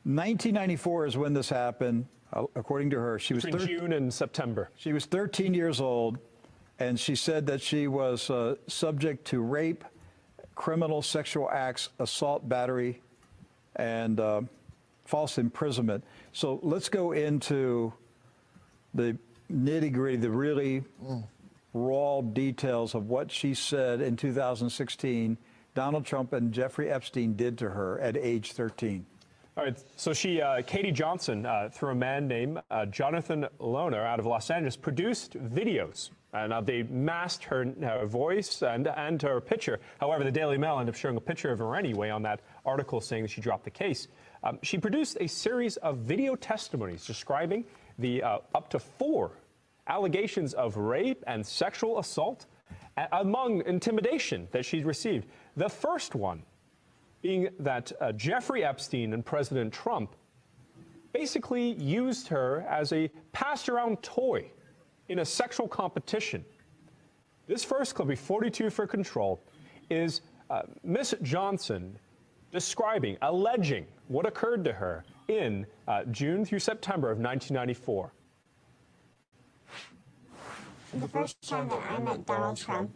1994 0.05 1.07
is 1.07 1.17
when 1.17 1.33
this 1.33 1.49
happened. 1.49 2.07
Uh, 2.33 2.45
According 2.55 2.91
to 2.91 2.99
her, 2.99 3.19
she 3.19 3.35
was 3.35 3.45
Between 3.45 3.61
13 3.61 3.79
June 3.79 3.93
and 3.93 4.13
September. 4.13 4.71
She 4.77 4.93
was 4.93 5.05
13 5.07 5.53
years 5.55 5.81
old, 5.81 6.19
and 6.79 6.99
she 6.99 7.15
said 7.15 7.47
that 7.47 7.61
she 7.61 7.89
was 7.89 8.31
uh, 8.31 8.57
subject 8.67 9.25
to 9.27 9.41
rape, 9.41 9.85
criminal 10.55 11.03
sexual 11.03 11.51
acts, 11.51 11.91
assault, 11.99 12.49
battery, 12.49 13.03
and 13.77 14.21
uh, 14.21 14.43
false 15.05 15.39
imprisonment. 15.39 16.05
So 16.33 16.61
let's 16.63 16.89
go 16.89 17.13
into 17.13 17.93
the 18.95 19.17
nitty 19.53 19.93
gritty, 19.93 20.17
the 20.17 20.31
really 20.31 20.85
raw 21.73 22.21
details 22.21 22.95
of 22.95 23.09
what 23.09 23.31
she 23.31 23.55
said 23.55 24.01
in 24.01 24.17
2016 24.17 25.39
Donald 25.75 26.05
Trump 26.05 26.33
and 26.33 26.53
Jeffrey 26.53 26.91
Epstein 26.91 27.35
did 27.35 27.59
to 27.59 27.71
her 27.71 28.01
at 28.01 28.17
age 28.17 28.53
13. 28.53 29.07
All 29.57 29.65
right, 29.65 29.85
so 29.97 30.13
she, 30.13 30.41
uh, 30.41 30.63
Katie 30.63 30.93
Johnson, 30.93 31.45
uh, 31.45 31.69
through 31.73 31.91
a 31.91 31.95
man 31.95 32.27
named 32.27 32.61
uh, 32.71 32.87
Jonathan 32.87 33.47
Lohner 33.59 34.05
out 34.05 34.19
of 34.19 34.27
Los 34.27 34.51
Angeles, 34.51 34.77
produced 34.77 35.35
videos. 35.35 36.11
Uh, 36.33 36.47
now, 36.47 36.61
they 36.61 36.85
masked 36.85 37.45
her, 37.45 37.67
her 37.83 38.07
voice 38.07 38.63
and, 38.63 38.87
and 38.87 39.21
her 39.21 39.41
picture. 39.41 39.81
However, 39.99 40.23
the 40.23 40.31
Daily 40.31 40.57
Mail 40.57 40.79
ended 40.79 40.95
up 40.95 40.99
showing 40.99 41.17
a 41.17 41.21
picture 41.21 41.51
of 41.51 41.59
her 41.59 41.75
anyway 41.75 42.11
on 42.11 42.23
that 42.23 42.41
article 42.65 43.01
saying 43.01 43.23
that 43.23 43.31
she 43.31 43.41
dropped 43.41 43.65
the 43.65 43.71
case. 43.71 44.07
Um, 44.45 44.59
she 44.63 44.79
produced 44.79 45.19
a 45.21 45.27
series 45.27 45.77
of 45.79 45.99
video 45.99 46.37
testimonies 46.37 47.05
describing 47.05 47.65
the 47.99 48.23
uh, 48.23 48.39
up 48.55 48.71
to 48.71 48.79
four 48.79 49.33
allegations 49.91 50.55
of 50.55 50.77
rape 50.77 51.23
and 51.27 51.45
sexual 51.45 51.99
assault, 51.99 52.47
among 53.13 53.63
intimidation 53.67 54.47
that 54.53 54.65
she's 54.65 54.85
received. 54.85 55.27
The 55.57 55.69
first 55.69 56.15
one 56.15 56.43
being 57.23 57.49
that 57.59 57.93
uh, 58.01 58.13
Jeffrey 58.13 58.65
Epstein 58.65 59.13
and 59.13 59.25
President 59.25 59.73
Trump 59.73 60.15
basically 61.13 61.73
used 61.73 62.29
her 62.29 62.63
as 62.69 62.93
a 62.93 63.11
passed 63.33 63.69
around 63.69 64.03
toy 64.03 64.51
in 65.09 65.19
a 65.19 65.25
sexual 65.25 65.69
competition. 65.69 66.45
This 67.47 67.65
first 67.65 67.95
clip, 67.95 68.17
42 68.17 68.71
for 68.71 68.87
control, 68.87 69.43
is 69.91 70.21
uh, 70.51 70.63
Miss 70.85 71.15
Johnson 71.23 71.99
describing, 72.53 73.17
alleging 73.23 73.87
what 74.09 74.25
occurred 74.25 74.65
to 74.65 74.73
her 74.73 75.05
in 75.29 75.67
uh, 75.89 76.05
June 76.05 76.45
through 76.45 76.61
September 76.61 77.11
of 77.11 77.19
1994. 77.19 78.13
The 80.93 81.07
first 81.07 81.41
time 81.49 81.69
that 81.69 81.81
I 81.89 81.99
met 82.01 82.27
Donald 82.27 82.57
Trump 82.57 82.91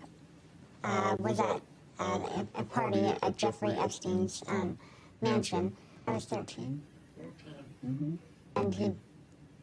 uh, 0.82 1.16
was 1.18 1.38
at 1.38 1.60
uh, 2.00 2.02
a, 2.02 2.46
a 2.56 2.64
party 2.64 3.04
at 3.22 3.36
Jeffrey 3.36 3.70
Epstein's 3.70 4.42
um, 4.48 4.76
mansion. 5.22 5.76
I 6.08 6.12
was 6.12 6.24
13. 6.24 6.82
Mm-hmm. 7.86 8.14
And 8.56 8.74
he 8.74 8.92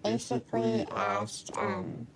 basically 0.03 0.87
asked 0.95 1.51
um, 1.57 2.07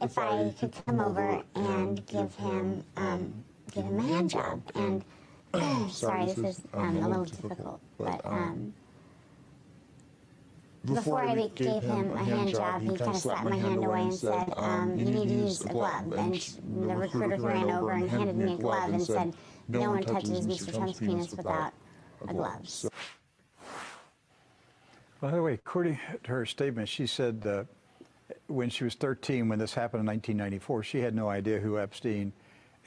if 0.00 0.16
I 0.16 0.54
could 0.58 0.74
come 0.86 1.00
over 1.00 1.42
and 1.56 2.06
give 2.06 2.34
him 2.36 2.84
um, 2.96 3.44
give 3.72 3.84
him 3.84 3.98
a 3.98 4.02
hand 4.02 4.30
job. 4.30 4.62
And 4.76 5.04
sorry, 5.90 6.26
this 6.26 6.38
is 6.38 6.60
um, 6.72 6.98
a 6.98 7.08
little 7.08 7.24
difficult, 7.24 7.80
but 7.98 8.24
um, 10.88 10.94
before 10.94 11.22
I 11.22 11.48
gave 11.48 11.82
him 11.82 12.12
a 12.12 12.24
hand 12.24 12.50
job, 12.50 12.82
he 12.82 12.88
kind 12.88 13.02
of 13.02 13.16
slapped 13.16 13.44
my 13.44 13.56
hand 13.56 13.84
away 13.84 14.02
and 14.02 14.14
said, 14.14 14.52
um, 14.56 14.98
"You 14.98 15.04
need 15.04 15.28
to 15.28 15.34
use 15.34 15.64
a 15.64 15.68
glove." 15.68 16.12
And 16.12 16.34
the 16.34 16.96
recruiter 16.96 17.40
ran 17.40 17.70
over 17.70 17.90
and 17.92 18.08
handed 18.08 18.36
me 18.36 18.54
a 18.54 18.56
glove 18.56 18.92
and 18.92 19.02
said, 19.02 19.34
"No 19.68 19.90
one 19.90 20.02
touches 20.02 20.46
Mr. 20.46 20.74
Trump's 20.74 20.98
penis 20.98 21.30
without 21.30 21.72
a 22.28 22.34
glove." 22.34 22.90
By 25.20 25.30
the 25.30 25.42
way, 25.42 25.54
according 25.54 26.00
to 26.24 26.30
her 26.32 26.44
statement, 26.44 26.88
she 26.88 27.06
said 27.06 27.46
uh, 27.46 27.64
when 28.48 28.68
she 28.70 28.82
was 28.82 28.94
13, 28.94 29.48
when 29.48 29.58
this 29.58 29.72
happened 29.72 30.00
in 30.00 30.06
1994, 30.06 30.82
she 30.82 30.98
had 30.98 31.14
no 31.14 31.28
idea 31.28 31.60
who 31.60 31.78
Epstein 31.78 32.32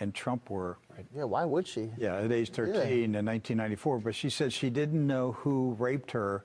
and 0.02 0.14
Trump 0.14 0.50
were. 0.50 0.78
Yeah, 1.16 1.24
why 1.24 1.46
would 1.46 1.66
she? 1.66 1.92
Yeah, 1.98 2.18
at 2.18 2.34
age 2.34 2.50
13 2.50 2.76
in 2.76 3.26
1994. 3.26 4.00
But 4.00 4.16
she 4.16 4.30
said 4.30 4.52
she 4.52 4.70
didn't 4.70 5.08
know 5.08 5.32
who 5.32 5.78
raped 5.80 6.12
her 6.12 6.44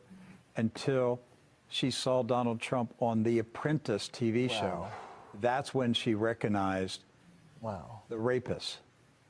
until 0.57 1.21
she 1.71 1.91
saw 1.91 2.23
Donald 2.23 2.61
Trump 2.61 2.93
on 3.01 3.23
The 3.23 3.39
Apprentice 3.39 4.09
TV 4.13 4.51
show. 4.51 4.87
That's 5.41 5.73
when 5.73 5.95
she 5.95 6.15
recognized 6.15 7.05
Wow. 7.63 8.03
the 8.09 8.19
rapist. 8.19 8.79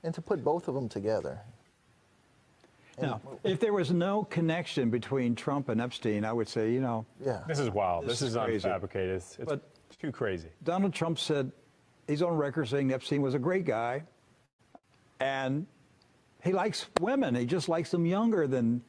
And 0.03 0.15
to 0.15 0.23
put 0.23 0.43
both 0.43 0.67
of 0.67 0.75
them 0.75 0.89
together. 0.89 1.41
Now, 3.01 3.21
if 3.45 3.61
there 3.61 3.73
was 3.73 3.91
no 3.93 4.25
connection 4.25 4.91
between 4.91 5.35
Trump 5.35 5.69
and 5.69 5.81
Epstein, 5.81 6.25
I 6.25 6.33
would 6.33 6.49
say, 6.49 6.73
you 6.73 6.81
know, 6.81 7.07
Yeah. 7.25 7.43
This 7.47 7.59
is 7.59 7.71
wild. 7.71 8.05
This 8.05 8.21
This, 8.21 8.23
is 8.23 8.37
is, 8.37 8.43
crazy. 8.43 8.69
unfabricated. 8.69 9.17
It's, 9.17 9.39
it's 9.39 9.49
But- 9.49 9.63
too 9.99 10.11
crazy. 10.13 10.49
Donald 10.65 10.93
Trump 10.95 11.19
said 11.19 11.53
he's 12.09 12.23
on 12.23 12.37
record 12.37 12.69
saying 12.69 12.93
Epstein 12.93 13.21
was 13.23 13.35
a 13.35 13.39
great 13.39 13.65
guy, 13.67 14.03
and 15.19 15.67
he 16.43 16.53
likes 16.53 16.87
women. 17.01 17.35
He 17.35 17.45
just 17.45 17.69
likes 17.69 17.91
them 17.91 18.07
younger 18.07 18.47
than 18.47 18.83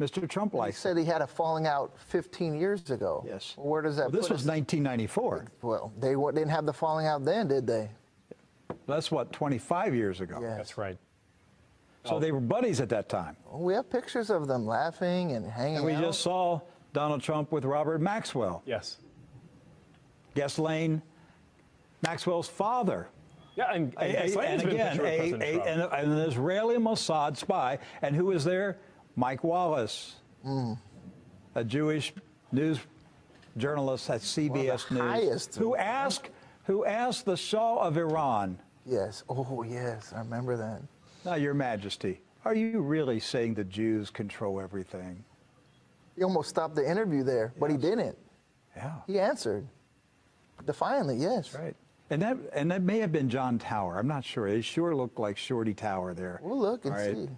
Mr. 0.00 0.28
Trump 0.28 0.54
likes. 0.54 0.76
He 0.76 0.80
said 0.80 0.96
he 0.96 1.04
had 1.04 1.22
a 1.22 1.26
falling 1.26 1.66
out 1.66 1.92
15 2.06 2.54
years 2.54 2.88
ago. 2.90 3.24
Yes. 3.26 3.54
Well, 3.56 3.66
where 3.66 3.82
does 3.82 3.96
that 3.96 4.02
Well, 4.04 4.10
this 4.12 4.28
put 4.28 4.34
was 4.34 4.42
us? 4.42 4.46
1994. 4.48 5.46
Well, 5.62 5.92
they 5.98 6.14
didn't 6.14 6.50
have 6.50 6.66
the 6.66 6.72
falling 6.72 7.06
out 7.06 7.24
then, 7.24 7.48
did 7.48 7.66
they? 7.66 7.90
That's 8.86 9.10
what 9.10 9.32
25 9.32 9.94
years 9.94 10.20
ago. 10.20 10.38
Yeah. 10.40 10.56
That's 10.56 10.78
right. 10.78 10.98
So 12.04 12.18
they 12.18 12.32
were 12.32 12.40
buddies 12.40 12.80
at 12.80 12.88
that 12.90 13.08
time. 13.10 13.36
Well, 13.50 13.60
we 13.60 13.74
have 13.74 13.90
pictures 13.90 14.30
of 14.30 14.46
them 14.46 14.64
laughing 14.66 15.32
and 15.32 15.44
hanging 15.50 15.76
And 15.78 15.84
we 15.84 15.92
out. 15.92 16.02
just 16.04 16.20
saw 16.22 16.60
Donald 16.94 17.20
Trump 17.20 17.52
with 17.52 17.64
Robert 17.66 18.00
Maxwell, 18.00 18.62
Yes. 18.64 18.96
Ghislaine, 20.34 21.02
Maxwell's 22.02 22.48
father. 22.48 23.08
Yeah, 23.56 23.72
and, 23.72 23.92
and, 23.98 24.12
A- 24.14 24.38
a- 24.38 24.40
and 24.40 24.62
again, 24.62 24.96
pictured 24.98 25.42
a, 25.42 25.42
a- 25.42 25.62
an, 25.64 25.80
an 26.12 26.18
Israeli 26.18 26.76
Mossad 26.76 27.36
spy. 27.36 27.78
And 28.02 28.14
who 28.14 28.26
was 28.26 28.44
there? 28.44 28.78
Mike 29.18 29.42
Wallace, 29.42 30.14
Mm. 30.46 30.78
a 31.56 31.64
Jewish 31.64 32.14
news 32.52 32.78
journalist 33.56 34.08
at 34.08 34.20
CBS 34.22 34.88
News, 34.92 35.56
who 35.56 35.74
asked, 35.74 36.30
who 36.66 36.84
asked 36.84 37.24
the 37.24 37.36
Shah 37.36 37.78
of 37.78 37.96
Iran, 37.98 38.60
Yes. 38.86 39.22
Oh, 39.28 39.62
yes. 39.64 40.12
I 40.14 40.20
remember 40.20 40.56
that. 40.56 40.80
"Now, 41.24 41.34
Your 41.34 41.52
Majesty, 41.52 42.22
are 42.44 42.54
you 42.54 42.80
really 42.80 43.18
saying 43.20 43.54
the 43.54 43.64
Jews 43.64 44.08
control 44.08 44.60
everything?" 44.60 45.24
He 46.16 46.22
almost 46.22 46.48
stopped 46.48 46.74
the 46.76 46.88
interview 46.88 47.22
there, 47.24 47.52
but 47.58 47.70
he 47.70 47.76
didn't. 47.76 48.16
Yeah, 48.76 49.00
He 49.08 49.18
answered 49.18 49.66
defiantly, 50.64 51.16
yes. 51.16 51.52
right. 51.54 51.76
And 52.10 52.22
that 52.22 52.38
and 52.54 52.70
that 52.70 52.80
may 52.82 53.00
have 53.00 53.10
been 53.12 53.28
John 53.28 53.58
Tower. 53.58 53.98
I'm 53.98 54.06
not 54.06 54.24
sure. 54.24 54.46
It 54.46 54.62
sure 54.62 54.94
looked 54.94 55.18
like 55.18 55.36
Shorty 55.36 55.74
Tower 55.74 56.14
there. 56.14 56.40
We'll 56.42 56.58
look 56.58 56.84
and 56.86 56.94
right. 56.94 57.14
see. 57.16 57.28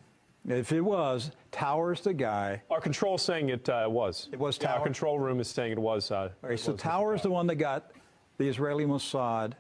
If 0.49 0.73
it 0.73 0.81
was, 0.81 1.31
Tower's 1.53 2.01
the 2.01 2.15
guy. 2.15 2.63
Our 2.71 2.81
control 2.81 3.19
saying 3.19 3.51
it 3.51 3.69
uh, 3.69 3.87
was. 3.89 4.29
It 4.33 4.39
was 4.39 4.59
Yeah, 4.61 4.69
our 4.71 4.75
Tower? 4.77 4.85
control 4.85 5.19
room 5.19 5.39
is 5.41 5.49
saying 5.49 5.73
it 5.73 5.79
was. 5.79 6.11
Uh, 6.11 6.31
All 6.43 6.49
right, 6.51 6.59
so 6.59 6.73
was. 6.73 6.81
Tower's 6.81 7.23
the 7.23 7.29
Tower. 7.29 7.35
one 7.35 7.47
that 7.49 7.57
got 7.57 7.93
the 8.39 8.49
Israeli 8.49 8.85
Mossad 8.87 9.53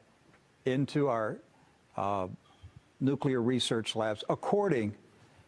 into 0.64 1.09
our 1.09 1.38
uh, 1.97 2.29
nuclear 3.01 3.43
research 3.43 3.95
labs, 3.95 4.25
according 4.31 4.95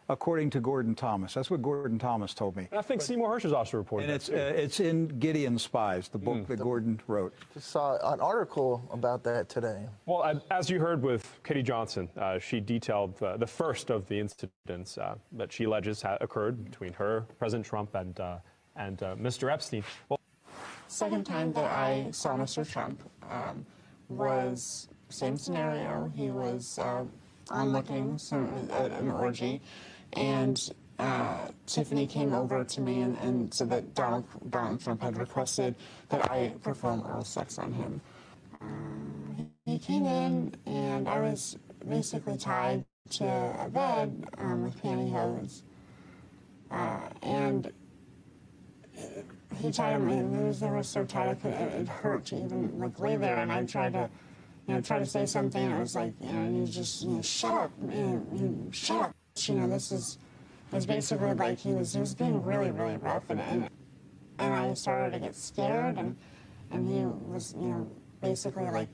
according 0.09 0.49
to 0.51 0.59
Gordon 0.59 0.95
Thomas. 0.95 1.33
That's 1.33 1.49
what 1.49 1.61
Gordon 1.61 1.97
Thomas 1.99 2.33
told 2.33 2.55
me. 2.55 2.67
And 2.71 2.79
I 2.79 2.81
think 2.81 3.01
Seymour 3.01 3.37
Hersh 3.37 3.43
has 3.43 3.53
also 3.53 3.77
reported 3.77 4.05
And 4.05 4.11
that 4.11 4.15
it's 4.15 4.27
too. 4.27 4.35
uh, 4.35 4.37
it's 4.63 4.79
in 4.79 5.07
Gideon's 5.19 5.61
Spies, 5.63 6.07
the 6.09 6.17
book 6.17 6.47
that 6.47 6.59
Gordon 6.59 6.99
wrote. 7.07 7.33
Just 7.53 7.69
saw 7.69 7.97
an 8.13 8.19
article 8.19 8.87
about 8.91 9.23
that 9.23 9.49
today. 9.49 9.85
Well, 10.05 10.23
uh, 10.23 10.35
as 10.51 10.69
you 10.69 10.79
heard 10.79 11.01
with 11.01 11.39
Katie 11.43 11.63
Johnson, 11.63 12.09
uh, 12.17 12.39
she 12.39 12.59
detailed 12.59 13.21
uh, 13.23 13.37
the 13.37 13.47
first 13.47 13.89
of 13.89 14.07
the 14.07 14.19
incidents 14.19 14.97
uh, 14.97 15.15
that 15.33 15.51
she 15.51 15.63
alleges 15.65 16.01
ha- 16.01 16.17
occurred 16.21 16.63
between 16.65 16.93
her, 16.93 17.25
President 17.39 17.65
Trump, 17.65 17.95
and 17.95 18.19
uh, 18.19 18.37
and 18.75 19.03
uh, 19.03 19.15
Mr. 19.15 19.51
Epstein. 19.51 19.83
Well, 20.09 20.19
Second 20.87 21.25
time 21.25 21.53
that 21.53 21.65
I 21.71 22.07
saw 22.11 22.35
Mr. 22.35 22.69
Trump 22.69 23.01
um, 23.31 23.65
was 24.09 24.87
same 25.09 25.37
scenario. 25.37 26.11
He 26.15 26.29
was 26.29 26.77
uh, 26.79 27.03
onlooking 27.49 28.19
some 28.19 28.47
at 28.71 28.91
an 28.91 29.09
orgy, 29.09 29.61
and 30.13 30.73
uh, 30.99 31.47
Tiffany 31.65 32.07
came 32.07 32.33
over 32.33 32.63
to 32.63 32.81
me 32.81 33.01
and, 33.01 33.17
and 33.19 33.53
said 33.53 33.69
that 33.71 33.93
Donald, 33.95 34.25
Donald 34.49 34.81
Trump 34.81 35.01
had 35.01 35.17
requested 35.17 35.75
that 36.09 36.29
I 36.31 36.53
perform 36.61 37.01
oral 37.01 37.23
sex 37.23 37.57
on 37.57 37.73
him. 37.73 38.01
Um, 38.61 39.51
he 39.65 39.79
came 39.79 40.05
in, 40.05 40.55
and 40.65 41.07
I 41.09 41.19
was 41.19 41.57
basically 41.87 42.37
tied 42.37 42.85
to 43.11 43.25
a 43.25 43.69
bed 43.69 44.27
um, 44.37 44.63
with 44.63 44.81
pantyhose, 44.81 45.63
uh, 46.71 46.99
and 47.21 47.71
he 49.57 49.71
tried 49.71 49.93
to 49.93 49.99
my 49.99 50.21
knees 50.21 50.59
they 50.59 50.69
were 50.69 50.83
so 50.83 51.05
tight 51.05 51.29
I 51.29 51.35
could 51.35 51.53
it, 51.53 51.73
it 51.81 51.87
hurt 51.87 52.25
to 52.25 52.35
even 52.35 52.79
like 52.79 52.99
lay 52.99 53.15
there. 53.17 53.37
And 53.37 53.51
I 53.51 53.65
tried 53.65 53.93
to 53.93 54.09
you 54.67 54.75
know 54.75 54.81
try 54.81 54.99
to 54.99 55.05
say 55.05 55.25
something. 55.25 55.61
And 55.63 55.73
it 55.75 55.79
was 55.79 55.95
like 55.95 56.13
you 56.21 56.31
know 56.31 56.59
you 56.59 56.65
just 56.67 57.03
you 57.03 57.09
know 57.11 57.21
shut 57.21 57.53
up 57.53 57.71
you 57.89 58.25
you 58.33 58.69
shut 58.71 59.01
up 59.01 59.15
you 59.37 59.55
know 59.55 59.67
this 59.67 59.91
is 59.91 60.17
was 60.71 60.85
basically 60.85 61.33
like 61.33 61.59
he 61.59 61.73
was 61.73 61.93
he 61.93 61.99
was 61.99 62.15
being 62.15 62.41
really 62.43 62.71
really 62.71 62.97
rough 62.97 63.29
and 63.29 63.41
and, 63.41 63.69
and 64.39 64.53
I 64.53 64.73
started 64.73 65.13
to 65.13 65.19
get 65.19 65.35
scared 65.35 65.97
and 65.97 66.15
and 66.71 66.87
he 66.87 67.05
was 67.31 67.53
you 67.59 67.67
know 67.67 67.91
basically 68.21 68.69
like 68.69 68.89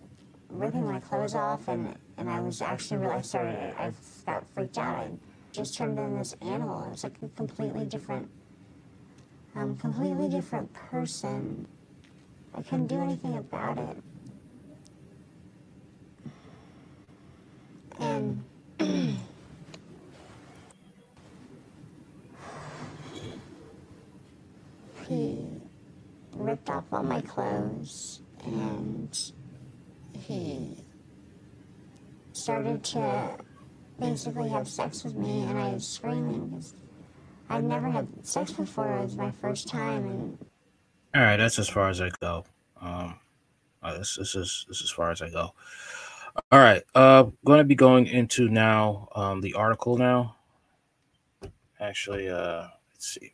ripping 0.49 0.86
my 0.86 0.99
clothes 0.99 1.36
off 1.36 1.67
and 1.67 1.95
and 2.17 2.30
I 2.30 2.39
was 2.39 2.62
actually 2.62 2.97
really 2.97 3.15
I 3.15 3.21
started 3.21 3.73
I 3.78 3.91
got 4.25 4.47
freaked 4.49 4.78
out 4.78 4.97
I 4.97 5.12
just 5.52 5.78
turned 5.78 5.99
into 5.99 6.17
this 6.17 6.36
animal 6.41 6.84
it 6.86 6.91
was 6.91 7.04
like 7.04 7.17
a 7.21 7.28
completely 7.30 7.86
different 7.86 8.30
um, 9.56 9.75
completely 9.78 10.30
different 10.30 10.71
person. 10.73 11.67
I 12.56 12.62
couldn't 12.62 12.88
do 12.88 12.99
anything 13.02 13.38
about 13.38 13.78
it. 13.78 13.97
And 17.99 18.43
he 25.08 25.45
ripped 26.34 26.69
off 26.69 26.79
all 26.91 27.04
my 27.04 27.21
clothes 27.21 28.21
and 28.45 29.32
he 30.17 30.84
started 32.34 32.84
to 32.84 33.38
basically 33.99 34.49
have 34.49 34.67
sex 34.67 35.04
with 35.04 35.15
me 35.15 35.43
and 35.43 35.58
I 35.58 35.73
was 35.73 35.88
screaming 35.88 36.47
because 36.47 36.73
I'd 37.49 37.63
never 37.63 37.89
had 37.89 38.08
sex 38.25 38.52
before. 38.52 38.97
It 38.97 39.02
was 39.02 39.15
my 39.17 39.32
first 39.32 39.67
time, 39.67 40.06
and 40.06 40.38
All 41.15 41.21
right, 41.21 41.38
that's 41.38 41.58
as 41.58 41.67
far 41.67 41.89
as 41.89 41.99
I 41.99 42.12
go. 42.21 42.45
Um, 42.80 43.19
uh, 43.82 43.97
this, 43.97 44.17
this 44.17 44.36
is 44.36 44.65
this 44.67 44.78
is 44.78 44.84
as 44.84 44.91
far 44.91 45.10
as 45.10 45.21
I 45.21 45.30
go. 45.30 45.54
All 46.52 46.60
right, 46.60 46.84
uh, 46.93 47.23
going 47.43 47.58
to 47.58 47.63
be 47.63 47.75
going 47.75 48.06
into 48.06 48.49
now 48.49 49.10
um, 49.15 49.41
the 49.41 49.56
article 49.56 49.97
now. 49.97 50.36
Actually, 51.80 52.30
uh, 52.30 52.67
let's 52.93 53.15
see. 53.15 53.34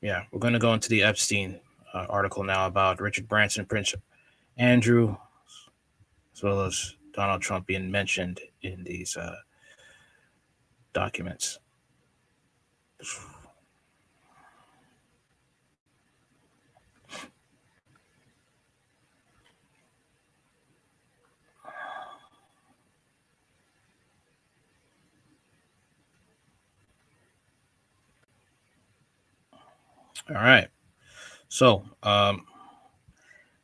Yeah, 0.00 0.24
we're 0.30 0.38
going 0.38 0.52
to 0.52 0.60
go 0.60 0.74
into 0.74 0.88
the 0.88 1.02
Epstein 1.02 1.58
uh, 1.92 2.06
article 2.08 2.44
now 2.44 2.66
about 2.66 3.00
Richard 3.00 3.26
Branson, 3.28 3.66
Prince 3.66 3.94
Andrew, 4.56 5.16
as 6.34 6.42
well 6.42 6.60
as 6.60 6.94
Donald 7.12 7.42
Trump 7.42 7.66
being 7.66 7.90
mentioned 7.90 8.40
in 8.62 8.84
these 8.84 9.16
uh, 9.16 9.36
documents. 10.92 11.58
All 30.28 30.34
right. 30.34 30.68
So, 31.48 31.84
um, 32.02 32.44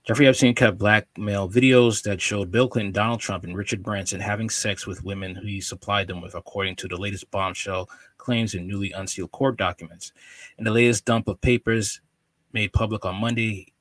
Jeffrey 0.04 0.26
Epstein 0.26 0.54
kept 0.54 0.76
blackmail 0.76 1.48
videos 1.48 2.02
that 2.02 2.20
showed 2.20 2.50
Bill 2.50 2.68
Clinton, 2.68 2.92
Donald 2.92 3.20
Trump, 3.20 3.44
and 3.44 3.56
Richard 3.56 3.82
Branson 3.82 4.20
having 4.20 4.50
sex 4.50 4.86
with 4.86 5.02
women 5.02 5.34
who 5.34 5.46
he 5.46 5.62
supplied 5.62 6.08
them 6.08 6.20
with, 6.20 6.34
according 6.34 6.76
to 6.76 6.88
the 6.88 6.96
latest 6.96 7.30
bombshell 7.30 7.88
claims 8.18 8.54
in 8.54 8.66
newly 8.68 8.92
unsealed 8.92 9.32
court 9.32 9.56
documents. 9.56 10.12
In 10.58 10.64
the 10.64 10.70
latest 10.70 11.06
dump 11.06 11.26
of 11.26 11.40
papers 11.40 12.02
made 12.52 12.74
public 12.74 13.06
on 13.06 13.16
Monday 13.16 13.72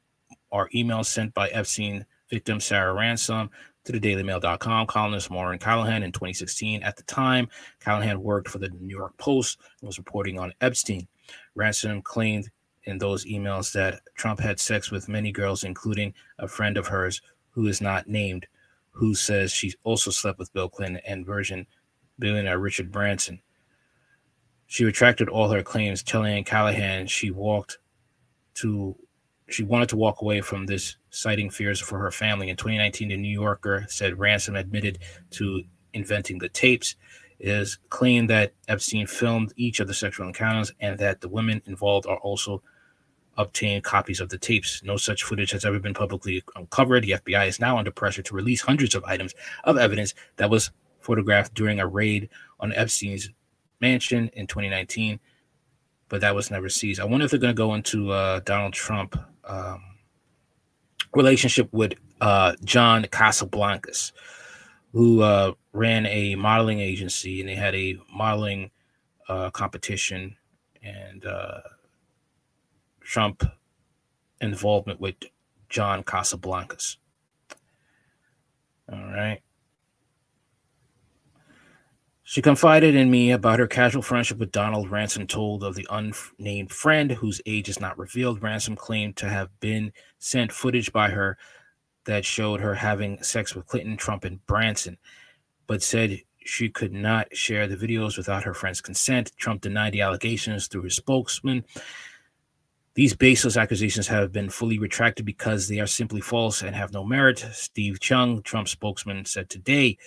are 0.49 0.69
emails 0.69 1.07
sent 1.07 1.33
by 1.33 1.49
Epstein 1.49 2.05
victim 2.29 2.61
Sarah 2.61 2.93
Ransom 2.93 3.49
to 3.83 3.91
the 3.91 3.99
dailymail.com 3.99 4.87
columnist 4.87 5.29
Maureen 5.29 5.59
Callahan 5.59 6.03
in 6.03 6.13
2016. 6.13 6.83
At 6.83 6.95
the 6.95 7.03
time, 7.03 7.49
Callahan 7.81 8.21
worked 8.21 8.47
for 8.47 8.59
the 8.59 8.69
New 8.69 8.95
York 8.95 9.17
Post 9.17 9.59
and 9.81 9.87
was 9.87 9.97
reporting 9.97 10.39
on 10.39 10.53
Epstein. 10.61 11.07
Ransom 11.55 12.01
claimed 12.01 12.49
in 12.85 12.97
those 12.97 13.25
emails 13.25 13.71
that 13.73 14.01
Trump 14.15 14.39
had 14.39 14.59
sex 14.59 14.91
with 14.91 15.09
many 15.09 15.31
girls, 15.31 15.63
including 15.63 16.13
a 16.39 16.47
friend 16.47 16.77
of 16.77 16.87
hers 16.87 17.21
who 17.51 17.67
is 17.67 17.81
not 17.81 18.07
named, 18.07 18.47
who 18.91 19.15
says 19.15 19.51
she 19.51 19.73
also 19.83 20.11
slept 20.11 20.39
with 20.39 20.53
Bill 20.53 20.69
Clinton 20.69 21.01
and 21.05 21.25
Virgin 21.25 21.65
billionaire 22.19 22.59
Richard 22.59 22.91
Branson. 22.91 23.41
She 24.67 24.85
retracted 24.85 25.29
all 25.29 25.49
her 25.49 25.63
claims, 25.63 26.03
telling 26.03 26.43
Callahan 26.43 27.07
she 27.07 27.31
walked 27.31 27.79
to 28.55 28.95
she 29.49 29.63
wanted 29.63 29.89
to 29.89 29.97
walk 29.97 30.21
away 30.21 30.41
from 30.41 30.65
this, 30.65 30.95
citing 31.09 31.49
fears 31.49 31.79
for 31.79 31.99
her 31.99 32.11
family. 32.11 32.49
In 32.49 32.55
2019, 32.55 33.09
the 33.09 33.17
New 33.17 33.27
Yorker 33.27 33.85
said 33.89 34.17
Ransom 34.17 34.55
admitted 34.55 34.99
to 35.31 35.63
inventing 35.93 36.39
the 36.39 36.49
tapes. 36.49 36.95
It 37.39 37.49
is 37.49 37.77
claimed 37.89 38.29
that 38.29 38.53
Epstein 38.67 39.05
filmed 39.05 39.53
each 39.57 39.79
of 39.79 39.87
the 39.87 39.93
sexual 39.93 40.27
encounters 40.27 40.71
and 40.79 40.97
that 40.99 41.21
the 41.21 41.29
women 41.29 41.61
involved 41.65 42.07
are 42.07 42.17
also 42.17 42.63
obtain 43.37 43.81
copies 43.81 44.19
of 44.19 44.29
the 44.29 44.37
tapes. 44.37 44.83
No 44.83 44.97
such 44.97 45.23
footage 45.23 45.51
has 45.51 45.65
ever 45.65 45.79
been 45.79 45.93
publicly 45.93 46.43
uncovered. 46.55 47.03
The 47.03 47.11
FBI 47.11 47.47
is 47.47 47.59
now 47.59 47.77
under 47.77 47.91
pressure 47.91 48.21
to 48.21 48.35
release 48.35 48.61
hundreds 48.61 48.95
of 48.95 49.03
items 49.05 49.33
of 49.63 49.77
evidence 49.77 50.13
that 50.37 50.49
was 50.49 50.71
photographed 50.99 51.53
during 51.53 51.79
a 51.79 51.87
raid 51.87 52.29
on 52.59 52.73
Epstein's 52.73 53.29
mansion 53.81 54.29
in 54.33 54.47
2019, 54.47 55.19
but 56.09 56.21
that 56.21 56.35
was 56.35 56.49
never 56.49 56.69
seized. 56.69 56.99
I 56.99 57.05
wonder 57.05 57.25
if 57.25 57.31
they're 57.31 57.39
going 57.39 57.53
to 57.53 57.57
go 57.57 57.73
into 57.73 58.11
uh, 58.11 58.39
Donald 58.39 58.73
Trump 58.73 59.17
um, 59.43 59.83
relationship 61.13 61.67
with 61.71 61.93
uh, 62.21 62.53
John 62.63 63.03
Casablancas, 63.03 64.11
who 64.93 65.21
uh, 65.21 65.53
ran 65.73 66.05
a 66.05 66.35
modeling 66.35 66.79
agency 66.79 67.39
and 67.41 67.49
they 67.49 67.55
had 67.55 67.75
a 67.75 67.97
modeling 68.13 68.71
uh, 69.27 69.49
competition 69.49 70.37
and 70.81 71.25
uh, 71.25 71.61
Trump 73.13 73.43
involvement 74.41 74.99
with 74.99 75.13
John 75.69 76.03
Casablancas. 76.03 76.97
All 78.91 79.03
right. 79.03 79.39
She 82.23 82.41
confided 82.41 82.95
in 82.95 83.11
me 83.11 83.29
about 83.29 83.59
her 83.59 83.67
casual 83.67 84.01
friendship 84.01 84.39
with 84.39 84.51
Donald. 84.51 84.89
Ransom 84.89 85.27
told 85.27 85.63
of 85.63 85.75
the 85.75 85.85
unnamed 85.91 86.71
friend 86.71 87.11
whose 87.11 87.39
age 87.45 87.69
is 87.69 87.79
not 87.79 87.99
revealed. 87.99 88.41
Ransom 88.41 88.75
claimed 88.75 89.15
to 89.17 89.29
have 89.29 89.49
been 89.59 89.93
sent 90.17 90.51
footage 90.51 90.91
by 90.91 91.11
her 91.11 91.37
that 92.05 92.25
showed 92.25 92.61
her 92.61 92.73
having 92.73 93.21
sex 93.21 93.53
with 93.53 93.67
Clinton, 93.67 93.95
Trump, 93.95 94.23
and 94.23 94.43
Branson, 94.47 94.97
but 95.67 95.83
said 95.83 96.19
she 96.43 96.67
could 96.67 96.91
not 96.91 97.27
share 97.37 97.67
the 97.67 97.77
videos 97.77 98.17
without 98.17 98.43
her 98.43 98.55
friend's 98.55 98.81
consent. 98.81 99.33
Trump 99.37 99.61
denied 99.61 99.93
the 99.93 100.01
allegations 100.01 100.65
through 100.65 100.81
his 100.81 100.95
spokesman. 100.95 101.63
These 102.95 103.15
baseless 103.15 103.57
accusations 103.57 104.07
have 104.07 104.31
been 104.31 104.51
fully 104.51 104.77
retracted 104.77 105.25
because 105.25 105.67
they 105.67 105.79
are 105.79 105.87
simply 105.87 106.21
false 106.21 106.61
and 106.61 106.75
have 106.75 106.93
no 106.93 107.03
merit, 107.03 107.43
Steve 107.51 107.99
Cheung, 107.99 108.43
Trump 108.43 108.67
spokesman, 108.67 109.25
said 109.25 109.49
today. 109.49 109.97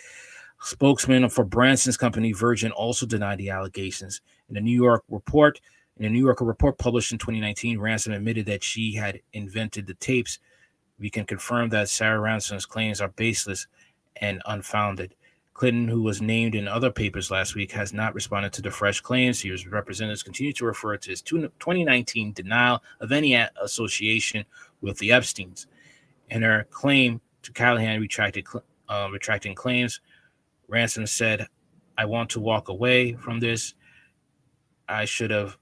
Spokesman 0.61 1.29
for 1.29 1.45
Branson's 1.45 1.97
company, 1.97 2.31
Virgin, 2.31 2.71
also 2.71 3.05
denied 3.05 3.39
the 3.39 3.51
allegations. 3.51 4.21
In 4.49 4.57
a 4.57 4.61
New 4.61 4.71
York 4.71 5.03
report, 5.09 5.61
in 5.97 6.05
a 6.05 6.11
New 6.11 6.25
Yorker 6.25 6.45
report 6.45 6.79
published 6.79 7.11
in 7.11 7.19
2019, 7.19 7.81
Ransom 7.81 8.13
admitted 8.13 8.47
that 8.47 8.63
she 8.63 8.95
had 8.95 9.21
invented 9.33 9.89
the 9.89 9.95
tapes. 9.95 10.39
We 11.01 11.11
can 11.11 11.27
confirm 11.27 11.71
that 11.71 11.89
Sarah 11.89 12.21
Ransom's 12.21 12.67
claims 12.67 13.01
are 13.01 13.09
baseless 13.09 13.67
and 14.21 14.41
unfounded. 14.47 15.16
Clinton, 15.57 15.89
who 15.89 16.03
was 16.03 16.21
named 16.21 16.55
in 16.55 16.69
other 16.69 16.91
papers 16.91 17.31
last 17.31 17.55
week, 17.55 17.73
has 17.73 17.95
not 17.95 18.15
responded 18.15 18.53
to 18.53 18.61
the 18.61 18.71
fresh 18.71 19.01
claims. 19.01 19.41
His 19.41 19.67
representatives 19.67 20.23
continue 20.23 20.53
to 20.53 20.67
refer 20.67 20.99
to 20.99 21.09
his 21.09 21.23
2019 21.23 22.35
denial 22.35 22.83
of 23.01 23.11
any 23.11 23.33
association 23.63 24.45
with 24.83 24.99
the 24.99 25.09
Epsteins. 25.09 25.65
In 26.29 26.43
her 26.43 26.67
claim 26.71 27.23
to 27.41 27.53
Callahan 27.53 28.03
retracted, 28.03 28.45
uh, 28.91 29.09
retracting 29.11 29.55
claims, 29.55 30.03
Ransom 30.69 31.07
said, 31.07 31.47
I 31.97 32.05
want 32.05 32.29
to 32.31 32.41
walk 32.41 32.69
away 32.69 33.15
from 33.15 33.41
this. 33.41 33.73
I 34.91 35.07
should 35.07 35.31
have 35.31 35.57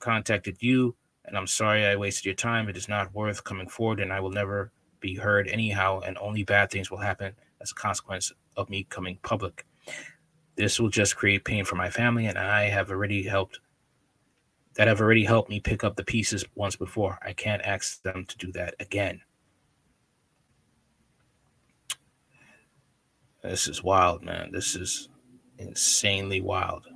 contacted 0.00 0.56
you, 0.58 0.96
and 1.26 1.38
I'm 1.38 1.46
sorry 1.46 1.86
I 1.86 1.94
wasted 1.94 2.24
your 2.24 2.34
time. 2.34 2.68
It 2.68 2.76
is 2.76 2.88
not 2.88 3.14
worth 3.14 3.44
coming 3.44 3.68
forward, 3.68 4.00
and 4.00 4.12
I 4.12 4.18
will 4.18 4.32
never 4.32 4.72
be 4.98 5.14
heard 5.14 5.46
anyhow, 5.46 6.00
and 6.00 6.18
only 6.18 6.42
bad 6.42 6.72
things 6.72 6.90
will 6.90 6.98
happen 6.98 7.36
as 7.62 7.70
a 7.70 7.74
consequence 7.74 8.32
of 8.56 8.68
me 8.68 8.84
coming 8.90 9.18
public. 9.22 9.64
This 10.56 10.78
will 10.78 10.90
just 10.90 11.16
create 11.16 11.44
pain 11.44 11.64
for 11.64 11.76
my 11.76 11.88
family, 11.88 12.26
and 12.26 12.38
I 12.38 12.68
have 12.68 12.90
already 12.90 13.22
helped 13.22 13.60
that 14.74 14.88
have 14.88 15.00
already 15.00 15.24
helped 15.24 15.50
me 15.50 15.60
pick 15.60 15.84
up 15.84 15.96
the 15.96 16.04
pieces 16.04 16.44
once 16.54 16.76
before. 16.76 17.18
I 17.22 17.32
can't 17.34 17.62
ask 17.62 18.02
them 18.02 18.24
to 18.26 18.38
do 18.38 18.50
that 18.52 18.74
again. 18.80 19.20
This 23.42 23.68
is 23.68 23.82
wild, 23.82 24.22
man. 24.22 24.50
This 24.52 24.76
is 24.76 25.08
insanely 25.58 26.40
wild. 26.40 26.86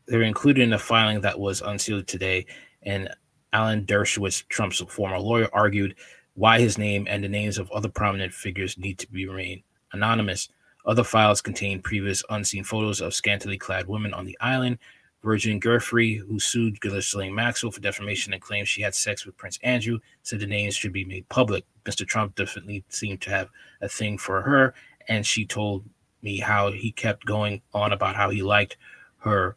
They're 0.06 0.22
included 0.22 0.62
in 0.62 0.72
a 0.72 0.78
filing 0.78 1.20
that 1.20 1.38
was 1.38 1.60
unsealed 1.60 2.08
today, 2.08 2.46
and 2.82 3.08
Alan 3.52 3.84
Dershowitz, 3.84 4.46
Trump's 4.48 4.80
former 4.80 5.18
lawyer, 5.18 5.48
argued 5.52 5.94
why 6.34 6.58
his 6.58 6.78
name 6.78 7.06
and 7.08 7.22
the 7.22 7.28
names 7.28 7.58
of 7.58 7.70
other 7.70 7.88
prominent 7.88 8.32
figures 8.32 8.78
need 8.78 8.98
to 8.98 9.10
be 9.10 9.26
remain 9.26 9.62
anonymous. 9.92 10.48
Other 10.86 11.04
files 11.04 11.42
contain 11.42 11.82
previous 11.82 12.24
unseen 12.30 12.64
photos 12.64 13.00
of 13.00 13.14
scantily 13.14 13.58
clad 13.58 13.86
women 13.86 14.14
on 14.14 14.24
the 14.24 14.38
island. 14.40 14.78
Virgin 15.22 15.60
Giuffre, 15.60 16.18
who 16.18 16.40
sued 16.40 16.80
Ghislaine 16.80 17.34
Maxwell 17.34 17.70
for 17.70 17.80
defamation 17.80 18.32
and 18.32 18.42
claimed 18.42 18.66
she 18.66 18.82
had 18.82 18.94
sex 18.94 19.24
with 19.24 19.36
Prince 19.36 19.58
Andrew, 19.62 20.00
said 20.22 20.40
the 20.40 20.46
names 20.46 20.74
should 20.74 20.92
be 20.92 21.04
made 21.04 21.28
public. 21.28 21.64
Mr. 21.84 22.06
Trump 22.06 22.34
definitely 22.34 22.84
seemed 22.88 23.20
to 23.20 23.30
have 23.30 23.48
a 23.80 23.88
thing 23.88 24.18
for 24.18 24.42
her, 24.42 24.74
and 25.06 25.24
she 25.24 25.46
told 25.46 25.84
me 26.22 26.38
how 26.38 26.72
he 26.72 26.90
kept 26.90 27.24
going 27.24 27.62
on 27.72 27.92
about 27.92 28.16
how 28.16 28.30
he 28.30 28.42
liked 28.42 28.76
her 29.18 29.56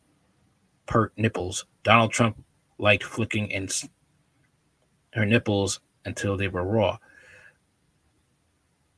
pert 0.85 1.13
nipples. 1.17 1.65
Donald 1.83 2.11
Trump 2.11 2.43
liked 2.77 3.03
flicking 3.03 3.51
and 3.53 3.71
her 5.13 5.25
nipples 5.25 5.79
until 6.05 6.37
they 6.37 6.47
were 6.47 6.63
raw. 6.63 6.97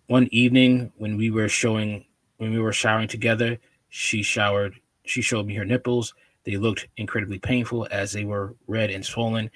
One 0.08 0.28
evening 0.32 0.92
when 0.98 1.18
we 1.18 1.32
were 1.32 1.50
showing 1.50 2.06
when 2.38 2.52
we 2.52 2.60
were 2.60 2.74
showering 2.74 3.08
together, 3.08 3.58
she 3.90 4.22
showered 4.22 4.76
she 5.06 5.22
showed 5.22 5.46
me 5.46 5.56
her 5.56 5.66
nipples. 5.66 6.14
They 6.44 6.58
looked 6.58 6.88
incredibly 6.98 7.40
painful 7.40 7.88
as 7.92 8.12
they 8.14 8.24
were 8.24 8.56
red 8.68 8.90
and 8.90 9.06
swollen, 9.06 9.52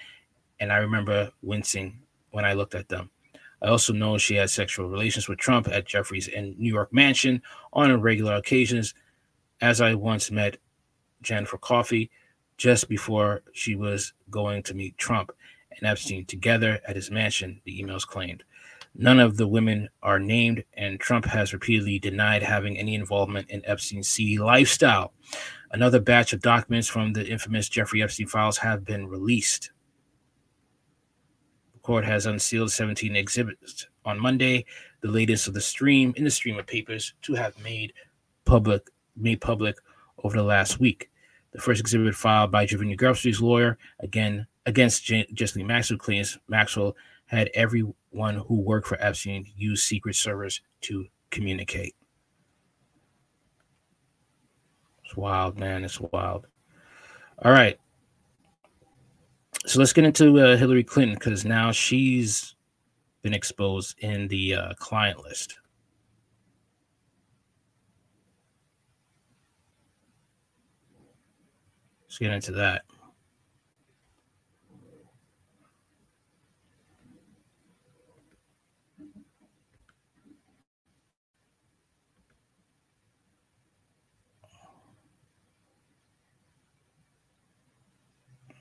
and 0.60 0.72
I 0.72 0.78
remember 0.78 1.32
wincing 1.42 2.00
when 2.32 2.44
I 2.44 2.54
looked 2.54 2.76
at 2.76 2.90
them. 2.90 3.10
I 3.62 3.68
also 3.68 3.94
know 3.94 4.18
she 4.18 4.36
had 4.36 4.50
sexual 4.50 4.90
relations 4.90 5.28
with 5.28 5.38
Trump 5.38 5.68
at 5.68 5.86
Jeffrey's 5.86 6.28
in 6.28 6.56
New 6.58 6.74
York 6.74 6.92
mansion 6.92 7.42
on 7.74 8.02
regular 8.02 8.34
occasions. 8.34 8.94
As 9.62 9.80
I 9.80 9.94
once 9.94 10.32
met 10.32 10.58
Jen 11.22 11.46
for 11.46 11.60
coffee 11.60 12.10
just 12.62 12.88
before 12.88 13.42
she 13.54 13.76
was 13.76 14.14
going 14.30 14.62
to 14.62 14.76
meet 14.76 14.96
Trump 14.96 15.32
and 15.72 15.90
Epstein 15.90 16.26
together 16.26 16.80
at 16.88 16.96
his 16.96 17.10
mansion, 17.10 17.60
the 17.66 17.82
emails 17.82 18.06
claimed. 18.06 18.44
None 18.94 19.20
of 19.20 19.36
the 19.36 19.48
women 19.48 19.90
are 20.04 20.20
named, 20.20 20.64
and 20.76 21.00
Trump 21.00 21.26
has 21.26 21.54
repeatedly 21.54 21.98
denied 21.98 22.44
having 22.44 22.78
any 22.78 22.94
involvement 22.94 23.50
in 23.50 23.66
Epstein's 23.66 24.10
seedy 24.10 24.38
lifestyle. 24.38 25.12
Another 25.72 26.00
batch 26.00 26.34
of 26.34 26.42
documents 26.42 26.88
from 26.88 27.14
the 27.14 27.28
infamous 27.28 27.68
Jeffrey 27.68 28.04
Epstein 28.04 28.28
files 28.28 28.60
have 28.60 28.86
been 28.86 29.08
released. 29.08 29.72
The 31.74 31.80
court 31.80 32.06
has 32.06 32.28
unsealed 32.28 32.72
17 32.72 33.16
exhibits 33.16 33.88
on 34.06 34.20
Monday, 34.20 34.66
the 35.02 35.10
latest 35.10 35.48
of 35.48 35.56
the 35.56 35.62
stream 35.62 36.14
in 36.16 36.26
the 36.26 36.30
stream 36.30 36.60
of 36.60 36.68
papers 36.68 37.16
to 37.24 37.34
have 37.34 37.58
made 37.64 37.94
public 38.46 38.88
made 39.16 39.42
public 39.42 39.78
over 40.24 40.38
the 40.38 40.44
last 40.44 40.80
week. 40.80 41.11
The 41.52 41.60
first 41.60 41.82
exhibit 41.82 42.16
filed 42.16 42.52
by 42.52 42.66
Javinia 42.66 42.98
Gerstley's 42.98 43.42
lawyer 43.42 43.78
again 44.00 44.48
against 44.66 45.04
J- 45.04 45.28
Ghislaine 45.34 45.68
Maxwell 45.68 46.00
claims 46.00 46.38
Maxwell 46.48 46.96
had 47.26 47.50
everyone 47.54 48.36
who 48.48 48.62
worked 48.62 48.88
for 48.88 49.02
Epstein 49.02 49.46
use 49.56 49.84
secret 49.84 50.16
Service 50.16 50.62
to 50.82 51.06
communicate. 51.30 51.96
It's 55.06 55.18
wild, 55.18 55.60
man. 55.60 55.84
It's 55.84 56.00
wild. 56.00 56.48
All 57.44 57.52
right. 57.52 57.78
So 59.66 59.80
let's 59.80 59.94
get 59.94 60.06
into 60.06 60.40
uh, 60.40 60.58
Hillary 60.58 60.84
Clinton 60.84 61.16
because 61.16 61.46
now 61.46 61.72
she's 61.72 62.56
been 63.22 63.34
exposed 63.34 64.00
in 64.00 64.28
the 64.28 64.56
uh, 64.56 64.74
client 64.76 65.24
list. 65.24 65.60
Let's 72.12 72.20
get 72.20 72.32
into 72.34 72.52
that. 72.52 72.82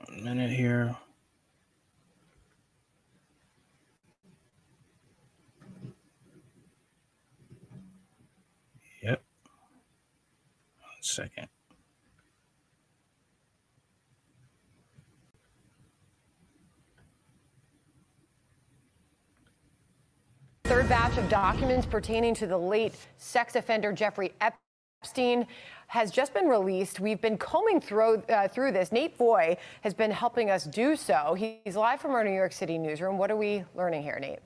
A 0.07 0.13
minute 0.13 0.53
here. 0.53 0.95
Yep. 9.03 9.25
One 10.79 11.03
second. 11.03 11.50
Third 20.71 20.89
batch 20.89 21.19
of 21.19 21.29
documents 21.29 21.85
pertaining 21.85 22.33
to 22.37 22.47
the 22.47 22.57
late 22.57 22.95
sex 23.19 23.57
offender 23.57 23.93
Jeffrey 23.93 24.31
Epstein 24.41 25.49
has 25.89 26.13
just 26.13 26.33
been 26.33 26.47
released. 26.47 27.01
We've 27.01 27.21
been 27.21 27.37
combing 27.39 27.81
through, 27.81 28.23
uh, 28.29 28.47
through 28.47 28.71
this. 28.71 28.93
Nate 28.93 29.17
Foy 29.17 29.57
has 29.81 29.95
been 29.95 30.13
helping 30.13 30.49
us 30.49 30.63
do 30.63 30.95
so. 30.95 31.35
He's 31.35 31.75
live 31.75 32.01
from 32.01 32.13
our 32.13 32.23
New 32.23 32.33
York 32.33 32.53
City 32.53 32.79
newsroom. 32.79 33.19
What 33.19 33.33
are 33.33 33.37
we 33.37 33.65
learning 33.75 34.05
here, 34.05 34.21
Nate? 34.21 34.39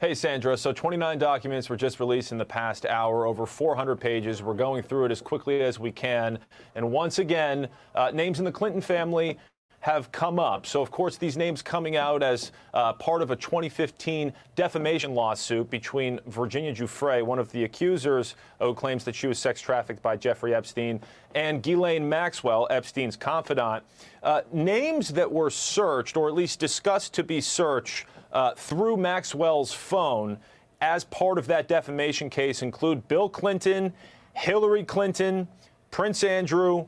Hey, 0.00 0.14
Sandra. 0.14 0.56
So 0.56 0.72
29 0.72 1.18
documents 1.18 1.68
were 1.68 1.76
just 1.76 1.98
released 1.98 2.30
in 2.30 2.38
the 2.38 2.44
past 2.44 2.86
hour, 2.86 3.26
over 3.26 3.44
400 3.44 3.96
pages. 3.96 4.40
We're 4.40 4.54
going 4.54 4.84
through 4.84 5.06
it 5.06 5.10
as 5.10 5.20
quickly 5.20 5.62
as 5.62 5.80
we 5.80 5.90
can. 5.90 6.38
And 6.76 6.92
once 6.92 7.18
again, 7.18 7.66
uh, 7.96 8.12
names 8.14 8.38
in 8.38 8.44
the 8.44 8.52
Clinton 8.52 8.80
family 8.80 9.36
have 9.84 10.10
come 10.12 10.38
up. 10.38 10.64
So, 10.64 10.80
of 10.80 10.90
course, 10.90 11.18
these 11.18 11.36
names 11.36 11.60
coming 11.60 11.94
out 11.94 12.22
as 12.22 12.52
uh, 12.72 12.94
part 12.94 13.20
of 13.20 13.30
a 13.30 13.36
2015 13.36 14.32
defamation 14.56 15.14
lawsuit 15.14 15.68
between 15.68 16.20
Virginia 16.26 16.72
Giuffre, 16.72 17.22
one 17.22 17.38
of 17.38 17.52
the 17.52 17.64
accusers 17.64 18.34
who 18.62 18.72
claims 18.72 19.04
that 19.04 19.14
she 19.14 19.26
was 19.26 19.38
sex 19.38 19.60
trafficked 19.60 20.00
by 20.00 20.16
Jeffrey 20.16 20.54
Epstein, 20.54 21.02
and 21.34 21.62
Ghislaine 21.62 22.08
Maxwell, 22.08 22.66
Epstein's 22.70 23.14
confidant. 23.14 23.84
Uh, 24.22 24.40
names 24.54 25.10
that 25.10 25.30
were 25.30 25.50
searched, 25.50 26.16
or 26.16 26.28
at 26.28 26.34
least 26.34 26.58
discussed 26.58 27.12
to 27.12 27.22
be 27.22 27.42
searched, 27.42 28.06
uh, 28.32 28.54
through 28.54 28.96
Maxwell's 28.96 29.74
phone 29.74 30.38
as 30.80 31.04
part 31.04 31.36
of 31.36 31.46
that 31.48 31.68
defamation 31.68 32.30
case 32.30 32.62
include 32.62 33.06
Bill 33.06 33.28
Clinton, 33.28 33.92
Hillary 34.32 34.84
Clinton, 34.84 35.46
Prince 35.90 36.24
Andrew, 36.24 36.86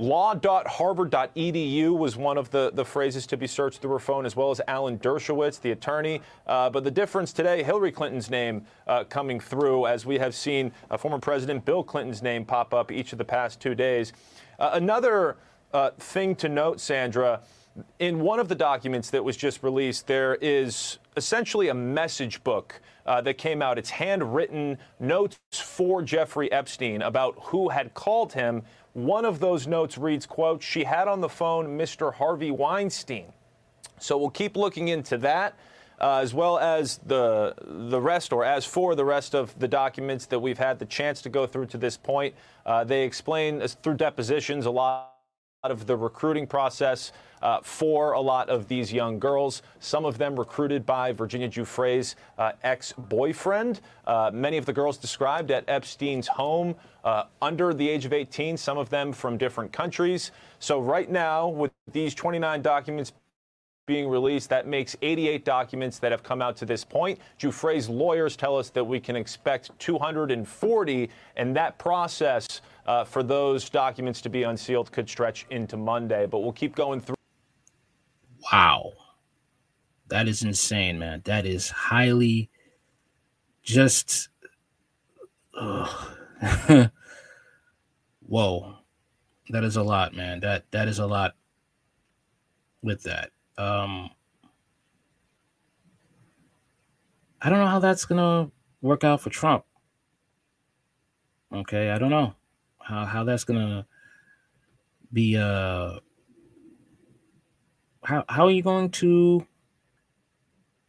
Law.harvard.edu 0.00 1.98
was 1.98 2.16
one 2.16 2.38
of 2.38 2.52
the, 2.52 2.70
the 2.72 2.84
phrases 2.84 3.26
to 3.26 3.36
be 3.36 3.48
searched 3.48 3.82
through 3.82 3.90
her 3.90 3.98
phone, 3.98 4.24
as 4.24 4.36
well 4.36 4.52
as 4.52 4.60
Alan 4.68 4.96
Dershowitz, 5.00 5.60
the 5.60 5.72
attorney. 5.72 6.22
Uh, 6.46 6.70
but 6.70 6.84
the 6.84 6.90
difference 6.90 7.32
today, 7.32 7.64
Hillary 7.64 7.90
Clinton's 7.90 8.30
name 8.30 8.64
uh, 8.86 9.02
coming 9.02 9.40
through, 9.40 9.88
as 9.88 10.06
we 10.06 10.16
have 10.16 10.36
seen 10.36 10.70
uh, 10.88 10.96
former 10.96 11.18
President 11.18 11.64
Bill 11.64 11.82
Clinton's 11.82 12.22
name 12.22 12.44
pop 12.44 12.72
up 12.72 12.92
each 12.92 13.10
of 13.10 13.18
the 13.18 13.24
past 13.24 13.58
two 13.58 13.74
days. 13.74 14.12
Uh, 14.60 14.70
another 14.74 15.36
uh, 15.72 15.90
thing 15.98 16.36
to 16.36 16.48
note, 16.48 16.78
Sandra, 16.78 17.40
in 17.98 18.20
one 18.20 18.38
of 18.38 18.48
the 18.48 18.54
documents 18.54 19.10
that 19.10 19.24
was 19.24 19.36
just 19.36 19.64
released, 19.64 20.06
there 20.06 20.36
is 20.36 20.98
essentially 21.16 21.68
a 21.68 21.74
message 21.74 22.44
book 22.44 22.80
uh, 23.04 23.20
that 23.22 23.38
came 23.38 23.62
out. 23.62 23.78
It's 23.78 23.90
handwritten 23.90 24.78
notes 25.00 25.38
for 25.52 26.02
Jeffrey 26.02 26.50
Epstein 26.52 27.02
about 27.02 27.34
who 27.40 27.68
had 27.68 27.94
called 27.94 28.32
him 28.32 28.62
one 28.92 29.24
of 29.24 29.40
those 29.40 29.66
notes 29.66 29.98
reads, 29.98 30.26
quote, 30.26 30.62
she 30.62 30.84
had 30.84 31.08
on 31.08 31.20
the 31.20 31.28
phone 31.28 31.78
Mr. 31.78 32.14
Harvey 32.14 32.50
Weinstein. 32.50 33.32
So 33.98 34.16
we'll 34.16 34.30
keep 34.30 34.56
looking 34.56 34.88
into 34.88 35.18
that. 35.18 35.54
Uh, 36.00 36.20
as 36.22 36.32
well 36.32 36.60
as 36.60 36.98
the 37.06 37.52
the 37.90 38.00
rest, 38.00 38.32
or 38.32 38.44
as 38.44 38.64
for 38.64 38.94
the 38.94 39.04
rest 39.04 39.34
of 39.34 39.58
the 39.58 39.66
documents 39.66 40.26
that 40.26 40.38
we've 40.38 40.58
had 40.58 40.78
the 40.78 40.84
chance 40.84 41.20
to 41.20 41.28
go 41.28 41.44
through 41.44 41.66
to 41.66 41.76
this 41.76 41.96
point, 41.96 42.36
uh, 42.66 42.84
they 42.84 43.02
explain 43.02 43.60
through 43.66 43.94
depositions 43.94 44.66
a 44.66 44.70
lot 44.70 45.17
of 45.70 45.86
the 45.86 45.96
recruiting 45.96 46.46
process 46.46 47.12
uh, 47.42 47.60
for 47.62 48.12
a 48.12 48.20
lot 48.20 48.48
of 48.48 48.68
these 48.68 48.92
young 48.92 49.18
girls. 49.18 49.62
Some 49.80 50.04
of 50.04 50.18
them 50.18 50.38
recruited 50.38 50.84
by 50.84 51.12
Virginia 51.12 51.48
Giuffre's 51.48 52.16
uh, 52.38 52.52
ex 52.62 52.92
boyfriend. 52.92 53.80
Uh, 54.06 54.30
many 54.32 54.56
of 54.56 54.66
the 54.66 54.72
girls 54.72 54.96
described 54.96 55.50
at 55.50 55.64
Epstein's 55.68 56.26
home 56.28 56.74
uh, 57.04 57.24
under 57.40 57.72
the 57.72 57.88
age 57.88 58.04
of 58.04 58.12
18, 58.12 58.56
some 58.56 58.78
of 58.78 58.90
them 58.90 59.12
from 59.12 59.38
different 59.38 59.72
countries. 59.72 60.32
So, 60.58 60.80
right 60.80 61.10
now, 61.10 61.48
with 61.48 61.72
these 61.92 62.14
29 62.14 62.62
documents 62.62 63.12
being 63.88 64.08
released. 64.08 64.48
That 64.50 64.68
makes 64.68 64.94
88 65.02 65.44
documents 65.44 65.98
that 65.98 66.12
have 66.12 66.22
come 66.22 66.40
out 66.40 66.56
to 66.58 66.66
this 66.66 66.84
point. 66.84 67.18
Giuffre's 67.38 67.88
lawyers 67.88 68.36
tell 68.36 68.56
us 68.56 68.70
that 68.70 68.84
we 68.84 69.00
can 69.00 69.16
expect 69.16 69.76
240, 69.80 71.10
and 71.36 71.56
that 71.56 71.76
process 71.78 72.60
uh, 72.86 73.02
for 73.02 73.24
those 73.24 73.68
documents 73.68 74.20
to 74.20 74.28
be 74.28 74.44
unsealed 74.44 74.92
could 74.92 75.08
stretch 75.08 75.46
into 75.50 75.76
Monday. 75.76 76.26
But 76.26 76.40
we'll 76.40 76.52
keep 76.52 76.76
going 76.76 77.00
through. 77.00 77.16
Wow. 78.52 78.92
That 80.08 80.28
is 80.28 80.42
insane, 80.42 80.98
man. 80.98 81.22
That 81.24 81.44
is 81.46 81.70
highly 81.70 82.50
just. 83.62 84.28
Whoa. 88.26 88.74
That 89.50 89.64
is 89.64 89.76
a 89.76 89.82
lot, 89.82 90.14
man. 90.14 90.40
That 90.40 90.70
that 90.72 90.88
is 90.88 90.98
a 90.98 91.06
lot 91.06 91.34
with 92.82 93.02
that. 93.04 93.30
Um 93.58 94.10
I 97.40 97.50
don't 97.50 97.58
know 97.58 97.66
how 97.66 97.78
that's 97.78 98.04
gonna 98.04 98.50
work 98.80 99.04
out 99.04 99.20
for 99.20 99.30
Trump. 99.30 99.64
Okay, 101.52 101.90
I 101.90 101.98
don't 101.98 102.10
know 102.10 102.34
how 102.78 103.04
how 103.04 103.24
that's 103.24 103.44
gonna 103.44 103.86
be 105.12 105.36
uh 105.36 105.98
how 108.04 108.24
how 108.28 108.46
are 108.46 108.50
you 108.50 108.62
going 108.62 108.90
to 108.90 109.46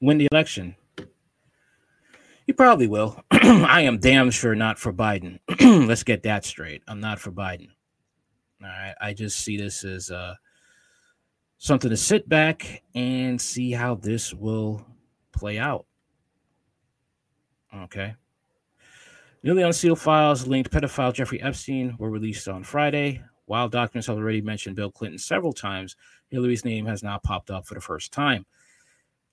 win 0.02 0.18
the 0.18 0.28
election? 0.32 0.76
You 2.48 2.54
probably 2.54 2.88
will. 2.88 3.24
I 3.32 3.82
am 3.82 4.00
damn 4.00 4.32
sure 4.32 4.56
not 4.56 4.80
for 4.80 4.92
Biden. 4.92 5.40
Let's 5.88 6.04
get 6.04 6.24
that 6.24 6.46
straight. 6.46 6.82
I'm 6.88 7.00
not 7.00 7.20
for 7.20 7.32
Biden. 7.32 7.68
All 8.64 8.70
right. 8.70 8.96
I 9.00 9.14
just 9.14 9.40
see 9.40 9.56
this 9.56 9.84
as 9.84 10.10
uh, 10.10 10.36
something 11.60 11.90
to 11.90 11.98
sit 11.98 12.28
back 12.28 12.82
and 12.96 13.40
see 13.40 13.72
how 13.72 13.94
this 13.94 14.34
will 14.34 14.86
play 15.32 15.60
out. 15.60 15.86
Okay. 17.76 18.16
Newly 19.44 19.62
unsealed 19.62 20.00
files 20.00 20.48
linked 20.48 20.72
pedophile 20.72 21.14
Jeffrey 21.14 21.42
Epstein 21.42 21.96
were 22.00 22.10
released 22.10 22.48
on 22.48 22.64
Friday. 22.64 23.22
While 23.46 23.70
documents 23.70 24.08
have 24.08 24.18
already 24.18 24.42
mentioned 24.42 24.76
Bill 24.76 24.92
Clinton 24.92 25.20
several 25.20 25.54
times, 25.54 25.96
Hillary's 26.30 26.66
name 26.66 26.86
has 26.86 27.04
now 27.04 27.20
popped 27.20 27.52
up 27.52 27.66
for 27.66 27.74
the 27.74 27.82
first 27.82 28.12
time. 28.12 28.46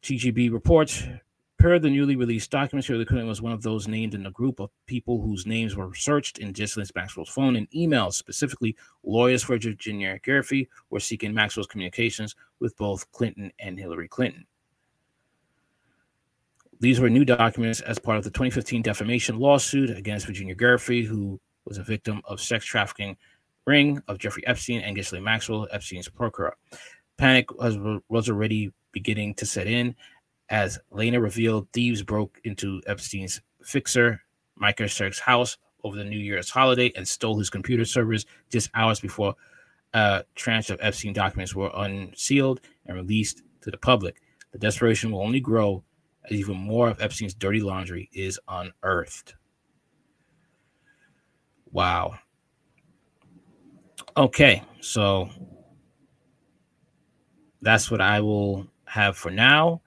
TGP 0.03 0.53
reports 0.53 1.05
Per 1.59 1.79
the 1.79 1.89
newly 1.89 2.17
released 2.17 2.51
documents, 2.51 2.87
Hillary 2.87 3.07
Clinton 3.07 3.29
was 3.29 3.41
one 3.41 3.53
of 3.53 3.63
those 3.63 3.89
named 3.89 4.15
in 4.15 4.23
the 4.23 4.31
group 4.31 4.61
of 4.61 4.71
people 4.87 5.23
whose 5.23 5.47
names 5.47 5.75
were 5.75 5.95
searched 5.95 6.39
in 6.39 6.53
Ghislaine 6.53 6.87
Maxwell's 6.95 7.31
phone 7.31 7.57
and 7.57 7.71
emails. 7.71 8.15
Specifically, 8.15 8.77
lawyers 9.03 9.43
for 9.43 9.59
Virginia 9.59 10.19
Giuffre 10.19 10.69
were 10.91 11.01
seeking 11.01 11.33
Maxwell's 11.33 11.67
communications 11.67 12.37
with 12.61 12.77
both 12.77 13.11
Clinton 13.13 13.51
and 13.59 13.79
Hillary 13.79 14.09
Clinton. 14.09 14.47
These 16.79 17.01
were 17.01 17.09
new 17.09 17.25
documents 17.25 17.81
as 17.81 17.99
part 17.99 18.19
of 18.19 18.25
the 18.25 18.31
2015 18.31 18.83
defamation 18.83 19.39
lawsuit 19.39 19.89
against 19.89 20.27
Virginia 20.27 20.55
Giuffre, 20.55 21.07
who 21.07 21.41
was 21.65 21.79
a 21.79 21.83
victim 21.83 22.21
of 22.27 22.39
sex 22.39 22.67
trafficking 22.67 23.17
ring 23.67 24.03
of 24.09 24.19
Jeffrey 24.19 24.47
Epstein 24.47 24.83
and 24.83 24.95
Ghislaine 24.95 25.25
Maxwell, 25.25 25.67
Epstein's 25.73 26.09
procurer. 26.09 26.55
Panic 27.17 27.51
was, 27.59 27.79
was 28.11 28.29
already 28.29 28.73
beginning 28.93 29.35
to 29.35 29.47
set 29.47 29.67
in 29.67 29.95
as 30.49 30.79
Lena 30.91 31.21
revealed 31.21 31.69
thieves 31.73 32.03
broke 32.03 32.41
into 32.45 32.81
Epstein's 32.87 33.41
fixer, 33.63 34.21
Mike 34.57 34.79
Sisk's 34.79 35.19
house 35.19 35.59
over 35.85 35.97
the 35.97 36.05
New 36.05 36.19
Year's 36.19 36.51
holiday 36.51 36.93
and 36.97 37.07
stole 37.07 37.39
his 37.39 37.51
computer 37.51 37.85
servers 37.85 38.27
just 38.51 38.71
hours 38.75 39.01
before 39.01 39.35
a 39.95 40.25
tranche 40.35 40.71
of 40.71 40.79
Epstein 40.83 41.13
documents 41.13 41.55
were 41.55 41.71
unsealed 41.75 42.61
and 42.87 42.97
released 42.97 43.43
to 43.63 43.71
the 43.71 43.79
public. 43.79 44.21
The 44.53 44.59
desperation 44.59 45.11
will 45.11 45.23
only 45.23 45.41
grow 45.41 45.85
as 46.25 46.33
even 46.39 46.57
more 46.57 46.89
of 46.89 47.01
Epstein's 47.01 47.35
dirty 47.35 47.61
laundry 47.61 48.09
is 48.13 48.39
unearthed. 48.49 49.35
Wow. 51.71 52.15
Okay, 54.17 54.63
so 54.81 55.29
that's 57.61 57.91
what 57.91 58.01
I 58.01 58.21
will 58.21 58.67
have 58.87 59.17
for 59.17 59.31
now. 59.31 59.83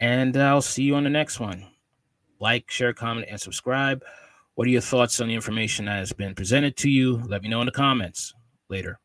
And 0.00 0.36
I'll 0.36 0.62
see 0.62 0.82
you 0.82 0.94
on 0.94 1.04
the 1.04 1.10
next 1.10 1.38
one. 1.38 1.66
Like, 2.40 2.70
share, 2.70 2.94
comment, 2.94 3.26
and 3.28 3.40
subscribe. 3.40 4.02
What 4.54 4.66
are 4.66 4.70
your 4.70 4.80
thoughts 4.80 5.20
on 5.20 5.28
the 5.28 5.34
information 5.34 5.84
that 5.84 5.98
has 5.98 6.12
been 6.12 6.34
presented 6.34 6.76
to 6.78 6.90
you? 6.90 7.22
Let 7.26 7.42
me 7.42 7.48
know 7.48 7.60
in 7.60 7.66
the 7.66 7.72
comments. 7.72 8.34
Later. 8.68 8.98